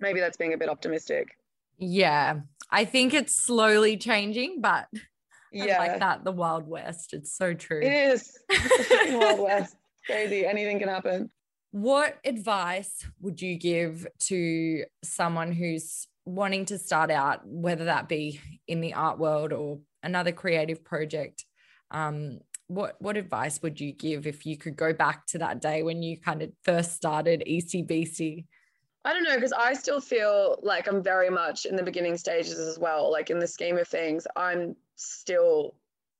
maybe 0.00 0.20
that's 0.20 0.36
being 0.36 0.52
a 0.54 0.58
bit 0.58 0.68
optimistic. 0.68 1.28
yeah. 1.78 2.40
I 2.70 2.84
think 2.84 3.14
it's 3.14 3.34
slowly 3.34 3.96
changing, 3.96 4.60
but 4.60 4.88
Yeah, 5.50 5.78
like 5.78 6.00
that. 6.00 6.22
The 6.24 6.32
Wild 6.32 6.68
West. 6.68 7.14
It's 7.14 7.34
so 7.34 7.54
true. 7.54 7.80
it 7.82 8.12
is. 8.12 8.38
Wild 9.08 9.40
West. 9.40 9.74
Crazy. 10.04 10.44
Anything 10.44 10.78
can 10.78 10.88
happen. 10.88 11.30
What 11.70 12.18
advice 12.26 13.06
would 13.20 13.40
you 13.40 13.56
give 13.56 14.06
to 14.26 14.84
someone 15.02 15.52
who's 15.52 16.06
wanting 16.26 16.66
to 16.66 16.78
start 16.78 17.10
out, 17.10 17.40
whether 17.46 17.86
that 17.86 18.06
be 18.06 18.38
in 18.66 18.82
the 18.82 18.92
art 18.92 19.18
world 19.18 19.54
or 19.54 19.80
another 20.02 20.32
creative 20.32 20.84
project? 20.84 21.46
Um, 21.90 22.40
what 22.68 22.96
what 23.00 23.16
advice 23.16 23.60
would 23.62 23.80
you 23.80 23.92
give 23.92 24.26
if 24.26 24.46
you 24.46 24.56
could 24.56 24.76
go 24.76 24.92
back 24.92 25.26
to 25.26 25.38
that 25.38 25.60
day 25.60 25.82
when 25.82 26.02
you 26.02 26.18
kind 26.18 26.42
of 26.42 26.50
first 26.62 26.94
started 26.94 27.42
ECBC? 27.46 28.44
I 29.04 29.12
don't 29.12 29.24
know 29.24 29.34
because 29.34 29.52
I 29.52 29.72
still 29.72 30.00
feel 30.00 30.58
like 30.62 30.86
I'm 30.86 31.02
very 31.02 31.30
much 31.30 31.64
in 31.64 31.76
the 31.76 31.82
beginning 31.82 32.16
stages 32.16 32.58
as 32.58 32.78
well. 32.78 33.10
Like 33.10 33.30
in 33.30 33.38
the 33.38 33.46
scheme 33.46 33.78
of 33.78 33.88
things, 33.88 34.26
I'm 34.36 34.76
still 34.96 35.74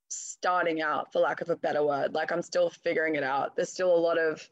starting 0.09 0.81
out, 0.81 1.13
for 1.13 1.21
lack 1.21 1.43
of 1.43 1.51
a 1.51 1.57
better 1.57 1.85
word. 1.85 2.15
Like 2.15 2.33
I'm 2.33 2.41
still 2.41 2.71
figuring 2.71 3.17
it 3.17 3.23
out. 3.23 3.57
There's 3.57 3.71
still 3.71 3.95
a 3.95 3.99
lot 3.99 4.19
of 4.19 4.49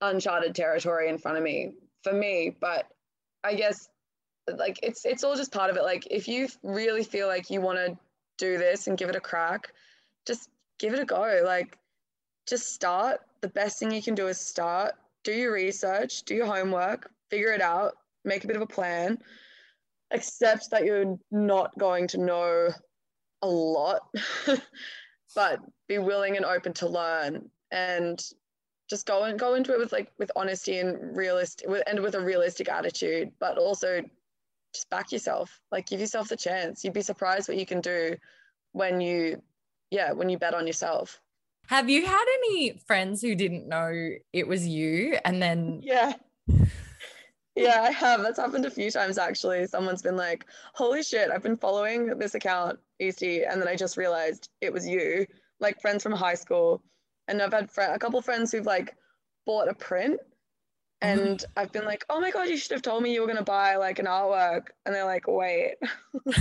uncharted 0.00 0.54
territory 0.54 1.08
in 1.08 1.18
front 1.18 1.36
of 1.36 1.42
me 1.42 1.72
for 2.04 2.12
me. 2.12 2.56
But 2.60 2.86
I 3.42 3.54
guess 3.54 3.88
like 4.56 4.78
it's 4.82 5.04
it's 5.04 5.24
all 5.24 5.34
just 5.34 5.52
part 5.52 5.70
of 5.70 5.76
it. 5.76 5.82
Like 5.82 6.06
if 6.10 6.28
you 6.28 6.48
really 6.62 7.02
feel 7.02 7.26
like 7.26 7.50
you 7.50 7.60
want 7.60 7.78
to 7.78 7.98
do 8.38 8.56
this 8.56 8.86
and 8.86 8.96
give 8.96 9.08
it 9.08 9.16
a 9.16 9.20
crack, 9.20 9.72
just 10.26 10.48
give 10.80 10.94
it 10.94 10.98
a 10.98 11.04
go. 11.04 11.42
Like 11.44 11.78
just 12.48 12.74
start. 12.74 13.20
The 13.42 13.48
best 13.48 13.78
thing 13.78 13.92
you 13.92 14.02
can 14.02 14.16
do 14.16 14.26
is 14.26 14.40
start. 14.40 14.94
Do 15.22 15.32
your 15.32 15.52
research, 15.52 16.24
do 16.24 16.34
your 16.34 16.46
homework, 16.46 17.10
figure 17.30 17.52
it 17.52 17.60
out, 17.60 17.92
make 18.24 18.42
a 18.42 18.46
bit 18.46 18.56
of 18.56 18.62
a 18.62 18.66
plan. 18.66 19.18
Accept 20.10 20.70
that 20.70 20.84
you're 20.84 21.18
not 21.30 21.78
going 21.78 22.08
to 22.08 22.18
know 22.18 22.70
a 23.42 23.46
lot, 23.46 24.00
but 25.36 25.60
be 25.86 25.98
willing 25.98 26.36
and 26.36 26.44
open 26.44 26.72
to 26.74 26.88
learn 26.88 27.48
and 27.70 28.20
just 28.88 29.06
go 29.06 29.22
and 29.22 29.38
go 29.38 29.54
into 29.54 29.72
it 29.72 29.78
with 29.78 29.92
like 29.92 30.10
with 30.18 30.32
honesty 30.34 30.78
and 30.78 31.16
realistic 31.16 31.68
and 31.86 32.00
with 32.00 32.16
a 32.16 32.20
realistic 32.20 32.68
attitude, 32.68 33.30
but 33.38 33.56
also 33.56 34.02
just 34.74 34.90
back 34.90 35.12
yourself. 35.12 35.60
Like 35.70 35.86
give 35.86 36.00
yourself 36.00 36.28
the 36.28 36.36
chance. 36.36 36.82
You'd 36.82 36.94
be 36.94 37.02
surprised 37.02 37.48
what 37.48 37.58
you 37.58 37.66
can 37.66 37.80
do 37.80 38.16
when 38.72 39.00
you 39.00 39.40
yeah, 39.90 40.12
when 40.12 40.28
you 40.28 40.38
bet 40.38 40.54
on 40.54 40.66
yourself. 40.66 41.20
Have 41.68 41.88
you 41.88 42.04
had 42.04 42.24
any 42.38 42.80
friends 42.86 43.22
who 43.22 43.34
didn't 43.34 43.68
know 43.68 44.10
it 44.32 44.48
was 44.48 44.66
you 44.66 45.18
and 45.24 45.40
then 45.40 45.80
Yeah. 45.82 46.14
Yeah, 47.56 47.82
I 47.82 47.90
have. 47.90 48.22
That's 48.22 48.38
happened 48.38 48.64
a 48.64 48.70
few 48.70 48.90
times 48.90 49.18
actually. 49.18 49.66
Someone's 49.66 50.02
been 50.02 50.16
like, 50.16 50.46
"Holy 50.74 51.02
shit, 51.02 51.30
I've 51.30 51.42
been 51.42 51.56
following 51.56 52.18
this 52.18 52.34
account, 52.34 52.78
Easty," 53.02 53.44
and 53.48 53.60
then 53.60 53.68
I 53.68 53.76
just 53.76 53.96
realized 53.96 54.48
it 54.60 54.72
was 54.72 54.86
you. 54.86 55.26
Like 55.58 55.80
friends 55.80 56.02
from 56.02 56.12
high 56.12 56.36
school, 56.36 56.82
and 57.28 57.42
I've 57.42 57.52
had 57.52 57.70
fr- 57.70 57.82
a 57.82 57.98
couple 57.98 58.22
friends 58.22 58.50
who've 58.50 58.66
like 58.66 58.96
bought 59.46 59.68
a 59.68 59.74
print, 59.74 60.18
oh 60.22 60.26
and 61.02 61.44
I've 61.56 61.72
been 61.72 61.84
like, 61.84 62.04
"Oh 62.08 62.20
my 62.20 62.30
god, 62.30 62.48
you 62.48 62.56
should 62.56 62.72
have 62.72 62.82
told 62.82 63.02
me 63.02 63.12
you 63.12 63.20
were 63.20 63.26
gonna 63.26 63.42
buy 63.42 63.76
like 63.76 63.98
an 63.98 64.06
artwork," 64.06 64.68
and 64.86 64.94
they're 64.94 65.04
like, 65.04 65.26
"Wait." 65.26 65.74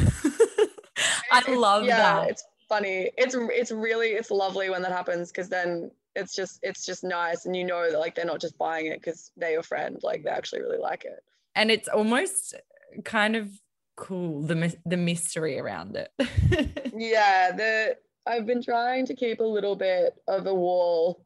I 1.32 1.52
love 1.52 1.86
yeah, 1.86 1.98
that. 1.98 2.30
it's 2.30 2.44
funny. 2.70 3.12
It's 3.18 3.36
it's 3.36 3.72
really 3.72 4.10
it's 4.10 4.32
lovely 4.32 4.70
when 4.70 4.84
that 4.84 4.92
happens 4.92 5.32
because 5.32 5.50
then 5.50 5.92
it's 6.16 6.36
just 6.36 6.60
it's 6.64 6.86
just 6.86 7.04
nice 7.04 7.46
and 7.46 7.56
you 7.56 7.64
know 7.64 7.92
that 7.92 8.00
like 8.00 8.16
they're 8.16 8.26
not 8.26 8.42
just 8.42 8.58
buying 8.58 8.88
it 8.88 9.02
because 9.02 9.32
they're 9.38 9.52
your 9.52 9.64
friend 9.64 10.00
like 10.04 10.24
they 10.24 10.30
actually 10.30 10.62
really 10.62 10.78
like 10.78 11.06
it 11.06 11.24
and 11.56 11.72
it's 11.72 11.88
almost 11.88 12.56
kind 13.04 13.36
of 13.36 13.50
cool 13.96 14.42
the 14.44 14.76
the 14.86 14.98
mystery 14.98 15.60
around 15.60 15.96
it. 15.96 16.12
yeah 16.96 17.52
the 17.52 17.98
i've 18.26 18.46
been 18.46 18.62
trying 18.62 19.06
to 19.06 19.16
keep 19.16 19.40
a 19.40 19.44
little 19.44 19.76
bit 19.76 20.14
of 20.28 20.46
a 20.48 20.54
wall 20.54 21.24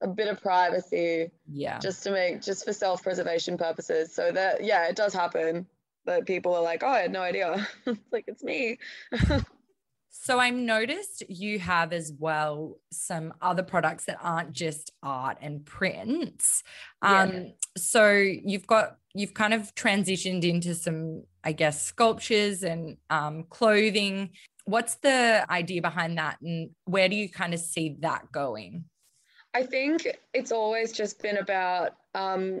a 0.00 0.08
bit 0.08 0.28
of 0.28 0.40
privacy 0.40 1.30
yeah. 1.50 1.78
just 1.78 2.02
to 2.02 2.10
make 2.10 2.42
just 2.42 2.64
for 2.64 2.72
self-preservation 2.72 3.56
purposes 3.56 4.14
so 4.14 4.30
that 4.32 4.62
yeah 4.64 4.86
it 4.86 4.96
does 4.96 5.14
happen 5.14 5.66
that 6.04 6.26
people 6.26 6.54
are 6.54 6.62
like 6.62 6.82
oh 6.82 6.88
i 6.88 7.00
had 7.00 7.12
no 7.12 7.22
idea 7.22 7.66
it's 7.86 8.12
like 8.12 8.24
it's 8.26 8.42
me 8.42 8.78
So 10.16 10.38
I've 10.38 10.54
noticed 10.54 11.24
you 11.28 11.58
have 11.58 11.92
as 11.92 12.12
well 12.16 12.78
some 12.92 13.34
other 13.42 13.64
products 13.64 14.04
that 14.04 14.16
aren't 14.22 14.52
just 14.52 14.92
art 15.02 15.38
and 15.42 15.66
prints. 15.66 16.62
Yeah. 17.02 17.22
Um, 17.22 17.52
so 17.76 18.10
you've 18.12 18.66
got 18.66 18.96
you've 19.12 19.34
kind 19.34 19.52
of 19.52 19.74
transitioned 19.74 20.44
into 20.44 20.76
some, 20.76 21.24
I 21.42 21.50
guess, 21.50 21.82
sculptures 21.82 22.62
and 22.62 22.96
um, 23.10 23.44
clothing. 23.50 24.30
What's 24.66 24.94
the 24.94 25.44
idea 25.50 25.82
behind 25.82 26.16
that, 26.18 26.40
and 26.40 26.70
where 26.84 27.08
do 27.08 27.16
you 27.16 27.28
kind 27.28 27.52
of 27.52 27.58
see 27.60 27.96
that 28.00 28.30
going? 28.30 28.84
I 29.52 29.64
think 29.64 30.06
it's 30.32 30.52
always 30.52 30.92
just 30.92 31.20
been 31.22 31.38
about 31.38 31.96
um, 32.14 32.60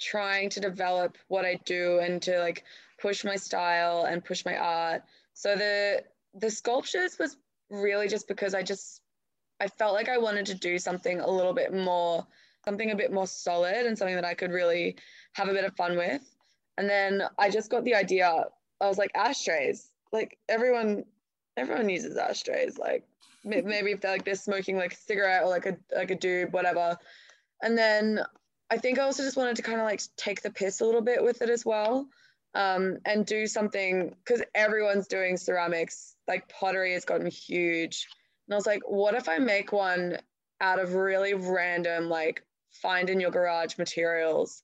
trying 0.00 0.48
to 0.50 0.60
develop 0.60 1.18
what 1.26 1.44
I 1.44 1.58
do 1.64 1.98
and 1.98 2.22
to 2.22 2.38
like 2.38 2.62
push 3.00 3.24
my 3.24 3.36
style 3.36 4.04
and 4.04 4.24
push 4.24 4.44
my 4.44 4.56
art. 4.56 5.02
So 5.34 5.56
the 5.56 6.04
the 6.34 6.50
sculptures 6.50 7.18
was 7.18 7.36
really 7.70 8.08
just 8.08 8.28
because 8.28 8.54
I 8.54 8.62
just 8.62 9.00
I 9.60 9.68
felt 9.68 9.94
like 9.94 10.08
I 10.08 10.18
wanted 10.18 10.46
to 10.46 10.54
do 10.54 10.78
something 10.78 11.20
a 11.20 11.30
little 11.30 11.52
bit 11.52 11.72
more 11.72 12.26
something 12.64 12.90
a 12.90 12.96
bit 12.96 13.12
more 13.12 13.26
solid 13.26 13.86
and 13.86 13.96
something 13.98 14.14
that 14.14 14.24
I 14.24 14.34
could 14.34 14.52
really 14.52 14.96
have 15.34 15.48
a 15.48 15.52
bit 15.52 15.64
of 15.64 15.74
fun 15.76 15.96
with. 15.96 16.22
And 16.78 16.88
then 16.88 17.22
I 17.38 17.50
just 17.50 17.70
got 17.70 17.84
the 17.84 17.94
idea. 17.94 18.44
I 18.80 18.86
was 18.86 18.98
like 18.98 19.10
ashtrays. 19.14 19.90
Like 20.12 20.38
everyone 20.48 21.04
everyone 21.56 21.88
uses 21.88 22.16
ashtrays 22.16 22.78
like 22.78 23.04
maybe 23.44 23.90
if 23.90 24.00
they're 24.00 24.12
like 24.12 24.24
they're 24.24 24.34
smoking 24.34 24.76
like 24.76 24.94
a 24.94 24.96
cigarette 24.96 25.42
or 25.42 25.50
like 25.50 25.66
a 25.66 25.76
like 25.94 26.10
a 26.10 26.16
doob 26.16 26.52
whatever. 26.52 26.96
And 27.62 27.76
then 27.76 28.20
I 28.70 28.78
think 28.78 28.98
I 28.98 29.02
also 29.02 29.22
just 29.22 29.36
wanted 29.36 29.56
to 29.56 29.62
kind 29.62 29.80
of 29.80 29.84
like 29.84 30.00
take 30.16 30.42
the 30.42 30.50
piss 30.50 30.80
a 30.80 30.84
little 30.84 31.02
bit 31.02 31.22
with 31.22 31.42
it 31.42 31.50
as 31.50 31.64
well 31.64 32.08
um, 32.54 32.98
and 33.04 33.26
do 33.26 33.46
something 33.46 34.14
because 34.24 34.42
everyone's 34.54 35.06
doing 35.06 35.36
ceramics. 35.36 36.11
Like 36.28 36.48
pottery 36.48 36.92
has 36.92 37.04
gotten 37.04 37.26
huge. 37.26 38.06
And 38.46 38.54
I 38.54 38.56
was 38.56 38.66
like, 38.66 38.82
what 38.86 39.14
if 39.14 39.28
I 39.28 39.38
make 39.38 39.72
one 39.72 40.18
out 40.60 40.78
of 40.78 40.94
really 40.94 41.34
random, 41.34 42.08
like 42.08 42.44
find 42.70 43.10
in 43.10 43.20
your 43.20 43.30
garage 43.30 43.78
materials 43.78 44.62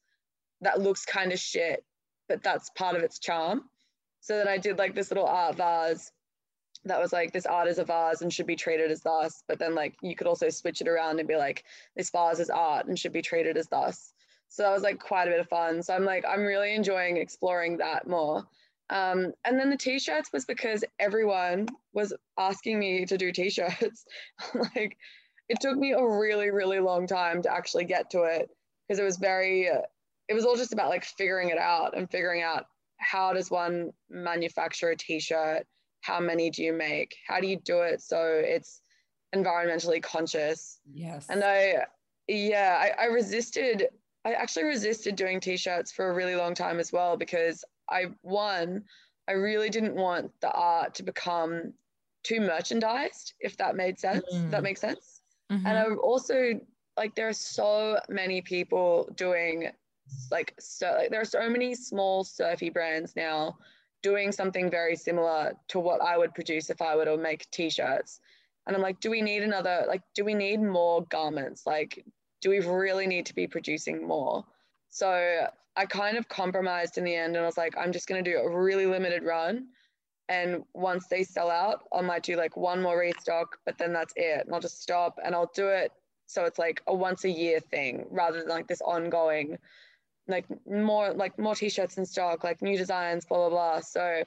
that 0.61 0.81
looks 0.81 1.05
kind 1.05 1.33
of 1.33 1.39
shit, 1.39 1.85
but 2.29 2.43
that's 2.43 2.71
part 2.71 2.97
of 2.97 3.03
its 3.03 3.19
charm. 3.19 3.65
So 4.21 4.37
then 4.37 4.49
I 4.49 4.59
did 4.59 4.79
like 4.79 4.95
this 4.95 5.11
little 5.11 5.27
art 5.27 5.57
vase 5.57 6.11
that 6.85 7.01
was 7.01 7.13
like 7.13 7.33
this 7.33 7.47
art 7.47 7.69
is 7.69 7.79
a 7.79 7.85
vase 7.85 8.23
and 8.23 8.33
should 8.33 8.47
be 8.47 8.57
treated 8.57 8.91
as 8.91 9.03
thus 9.03 9.43
but 9.49 9.59
then 9.59 9.75
like 9.75 9.97
you 10.03 10.15
could 10.15 10.27
also 10.27 10.49
switch 10.49 10.81
it 10.81 10.89
around 10.89 11.19
and 11.19 11.29
be 11.29 11.37
like 11.37 11.65
this 11.97 12.11
vase 12.11 12.39
is 12.39 12.51
art 12.51 12.87
and 12.87 12.99
should 12.99 13.13
be 13.13 13.23
treated 13.23 13.57
as 13.57 13.69
thus 13.69 14.13
so 14.49 14.63
that 14.63 14.73
was 14.73 14.83
like 14.83 14.99
quite 14.99 15.29
a 15.29 15.31
bit 15.31 15.41
of 15.41 15.49
fun 15.49 15.83
so 15.83 15.95
i'm 15.95 16.05
like 16.05 16.25
i'm 16.29 16.45
really 16.45 16.75
enjoying 16.75 17.17
exploring 17.17 17.77
that 17.79 18.07
more 18.07 18.47
um, 18.91 19.33
and 19.45 19.59
then 19.59 19.71
the 19.71 19.77
t-shirts 19.77 20.31
was 20.33 20.45
because 20.45 20.85
everyone 20.99 21.67
was 21.93 22.13
asking 22.39 22.79
me 22.79 23.05
to 23.05 23.19
do 23.19 23.33
t-shirts 23.33 24.05
like 24.77 24.97
it 25.49 25.59
took 25.61 25.77
me 25.77 25.93
a 25.93 26.07
really 26.07 26.51
really 26.51 26.81
long 26.81 27.07
time 27.07 27.43
to 27.43 27.53
actually 27.53 27.85
get 27.85 28.11
to 28.11 28.23
it 28.23 28.49
because 28.87 28.99
it 28.99 29.05
was 29.05 29.17
very 29.17 29.69
uh, 29.69 29.83
it 30.29 30.35
was 30.35 30.45
all 30.45 30.57
just 30.57 30.73
about 30.73 30.91
like 30.91 31.05
figuring 31.05 31.49
it 31.51 31.59
out 31.59 31.97
and 31.97 32.11
figuring 32.11 32.43
out 32.43 32.67
how 32.99 33.33
does 33.33 33.51
one 33.51 33.91
manufacture 34.11 34.91
a 34.91 34.97
t-shirt 34.97 35.67
how 36.01 36.21
many 36.21 36.51
do 36.51 36.63
you 36.63 36.73
make? 36.73 37.17
How 37.27 37.41
do 37.41 37.47
you 37.47 37.57
do 37.57 37.81
it 37.81 38.01
so 38.01 38.41
it's 38.43 38.81
environmentally 39.35 40.03
conscious? 40.03 40.81
Yes. 40.91 41.27
And 41.29 41.45
i 41.45 41.85
yeah 42.31 42.77
I, 42.79 43.05
I 43.05 43.07
resisted 43.07 43.89
i 44.27 44.35
actually 44.35 44.65
resisted 44.65 45.17
doing 45.17 45.41
t-shirts 45.41 45.91
for 45.91 46.11
a 46.11 46.15
really 46.15 46.37
long 46.37 46.55
time 46.55 46.79
as 46.79 46.93
well 46.93 47.17
because 47.17 47.65
i 47.91 48.07
one 48.23 48.83
i 49.29 49.33
really 49.33 49.71
didn't 49.71 49.95
want 49.95 50.31
the 50.41 50.51
art 50.51 50.95
to 50.95 51.03
become 51.03 51.73
too 52.23 52.41
merchandised 52.41 53.35
if 53.41 53.57
that 53.57 53.77
made 53.77 53.99
sense 53.99 54.25
mm. 54.33 54.51
that 54.51 54.63
makes 54.63 54.81
sense 54.81 55.23
mm-hmm. 55.51 55.67
and 55.67 55.79
i 55.79 55.85
also 55.95 56.53
like 56.97 57.15
there 57.15 57.29
are 57.29 57.33
so 57.33 57.99
many 58.09 58.41
people 58.41 59.09
doing 59.15 59.71
like 60.31 60.55
so 60.59 60.95
like, 60.99 61.11
there 61.11 61.21
are 61.21 61.25
so 61.25 61.49
many 61.49 61.75
small 61.75 62.25
surfy 62.25 62.71
brands 62.71 63.15
now 63.15 63.57
doing 64.03 64.33
something 64.33 64.71
very 64.71 64.97
similar 64.97 65.55
to 65.69 65.81
what 65.81 66.01
I 66.01 66.17
would 66.17 66.35
produce 66.35 66.71
if 66.71 66.81
I 66.81 66.97
were 66.97 67.05
to 67.05 67.17
make 67.17 67.51
t-shirts. 67.51 68.21
And 68.67 68.77
I'm 68.77 68.83
like, 68.83 69.01
do 69.01 69.11
we 69.11 69.23
need 69.23 69.43
another, 69.43 69.85
like, 69.89 70.03
do 70.15 70.25
we 70.25 70.35
need 70.35 70.63
more 70.63 71.05
garments? 71.07 71.67
Like, 71.67 72.05
do 72.41 72.51
we 72.51 72.61
really 72.61 73.07
need 73.07 73.27
to 73.27 73.35
be 73.35 73.47
producing 73.47 74.07
more? 74.07 74.45
So 74.91 75.47
I 75.79 75.87
kind 75.87 76.19
of 76.19 76.29
compromised 76.29 76.99
in 76.99 77.05
the 77.05 77.15
end 77.15 77.37
and 77.37 77.45
I 77.45 77.47
was 77.47 77.57
like, 77.57 77.75
I'm 77.79 77.93
just 77.93 78.09
going 78.09 78.23
to 78.23 78.31
do 78.31 78.37
a 78.37 78.59
really 78.59 78.87
limited 78.87 79.23
run. 79.23 79.69
And 80.29 80.65
once 80.75 81.07
they 81.07 81.23
sell 81.23 81.51
out, 81.51 81.85
I 81.93 82.03
might 82.03 82.25
do 82.25 82.37
like 82.37 82.57
one 82.57 82.83
more 82.83 82.99
restock, 82.99 83.57
but 83.65 83.79
then 83.79 83.93
that's 83.93 84.13
it. 84.17 84.45
And 84.45 84.55
I'll 84.55 84.61
just 84.61 84.83
stop 84.83 85.19
and 85.25 85.35
I'll 85.35 85.51
do 85.55 85.69
it. 85.69 85.93
So 86.27 86.45
it's 86.45 86.59
like 86.59 86.83
a 86.89 86.95
once 86.95 87.25
a 87.25 87.31
year 87.31 87.61
thing 87.61 88.05
rather 88.11 88.41
than 88.41 88.49
like 88.49 88.67
this 88.67 88.83
ongoing 88.83 89.57
like 90.29 90.45
more 90.67 91.13
like 91.15 91.39
more 91.39 91.55
t-shirts 91.55 91.97
in 91.97 92.05
stock 92.05 92.45
like 92.45 92.63
new 92.63 92.77
designs 92.77 93.25
blah 93.25 93.39
blah 93.39 93.49
blah 93.49 93.81
so 93.81 94.23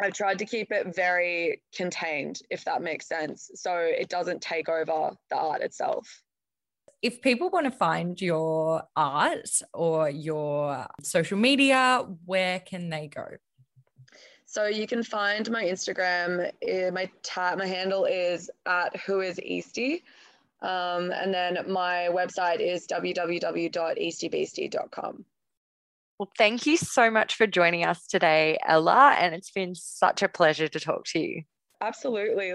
i've 0.00 0.12
tried 0.12 0.38
to 0.38 0.44
keep 0.44 0.70
it 0.70 0.94
very 0.94 1.62
contained 1.74 2.40
if 2.50 2.64
that 2.64 2.82
makes 2.82 3.08
sense 3.08 3.50
so 3.54 3.76
it 3.78 4.08
doesn't 4.08 4.42
take 4.42 4.68
over 4.68 5.12
the 5.30 5.36
art 5.36 5.62
itself 5.62 6.22
if 7.02 7.20
people 7.20 7.50
want 7.50 7.64
to 7.64 7.70
find 7.70 8.20
your 8.20 8.82
art 8.96 9.62
or 9.72 10.10
your 10.10 10.86
social 11.02 11.38
media 11.38 12.04
where 12.24 12.60
can 12.60 12.88
they 12.88 13.08
go 13.08 13.26
so 14.44 14.66
you 14.66 14.86
can 14.86 15.02
find 15.02 15.50
my 15.50 15.64
instagram 15.64 16.50
eh, 16.62 16.90
my 16.90 17.10
ta- 17.22 17.56
my 17.56 17.66
handle 17.66 18.04
is 18.04 18.50
at 18.66 18.96
who 19.00 19.20
is 19.20 19.38
easty 19.38 20.02
um, 20.62 21.12
and 21.12 21.34
then 21.34 21.58
my 21.68 22.08
website 22.10 22.60
is 22.60 22.86
www.eastybeasty.com. 22.86 25.24
Well, 26.18 26.32
thank 26.38 26.64
you 26.64 26.78
so 26.78 27.10
much 27.10 27.34
for 27.34 27.46
joining 27.46 27.84
us 27.84 28.06
today, 28.06 28.56
Ella. 28.66 29.14
And 29.18 29.34
it's 29.34 29.50
been 29.50 29.74
such 29.74 30.22
a 30.22 30.28
pleasure 30.28 30.68
to 30.68 30.80
talk 30.80 31.04
to 31.08 31.18
you. 31.18 31.42
Absolutely. 31.82 32.54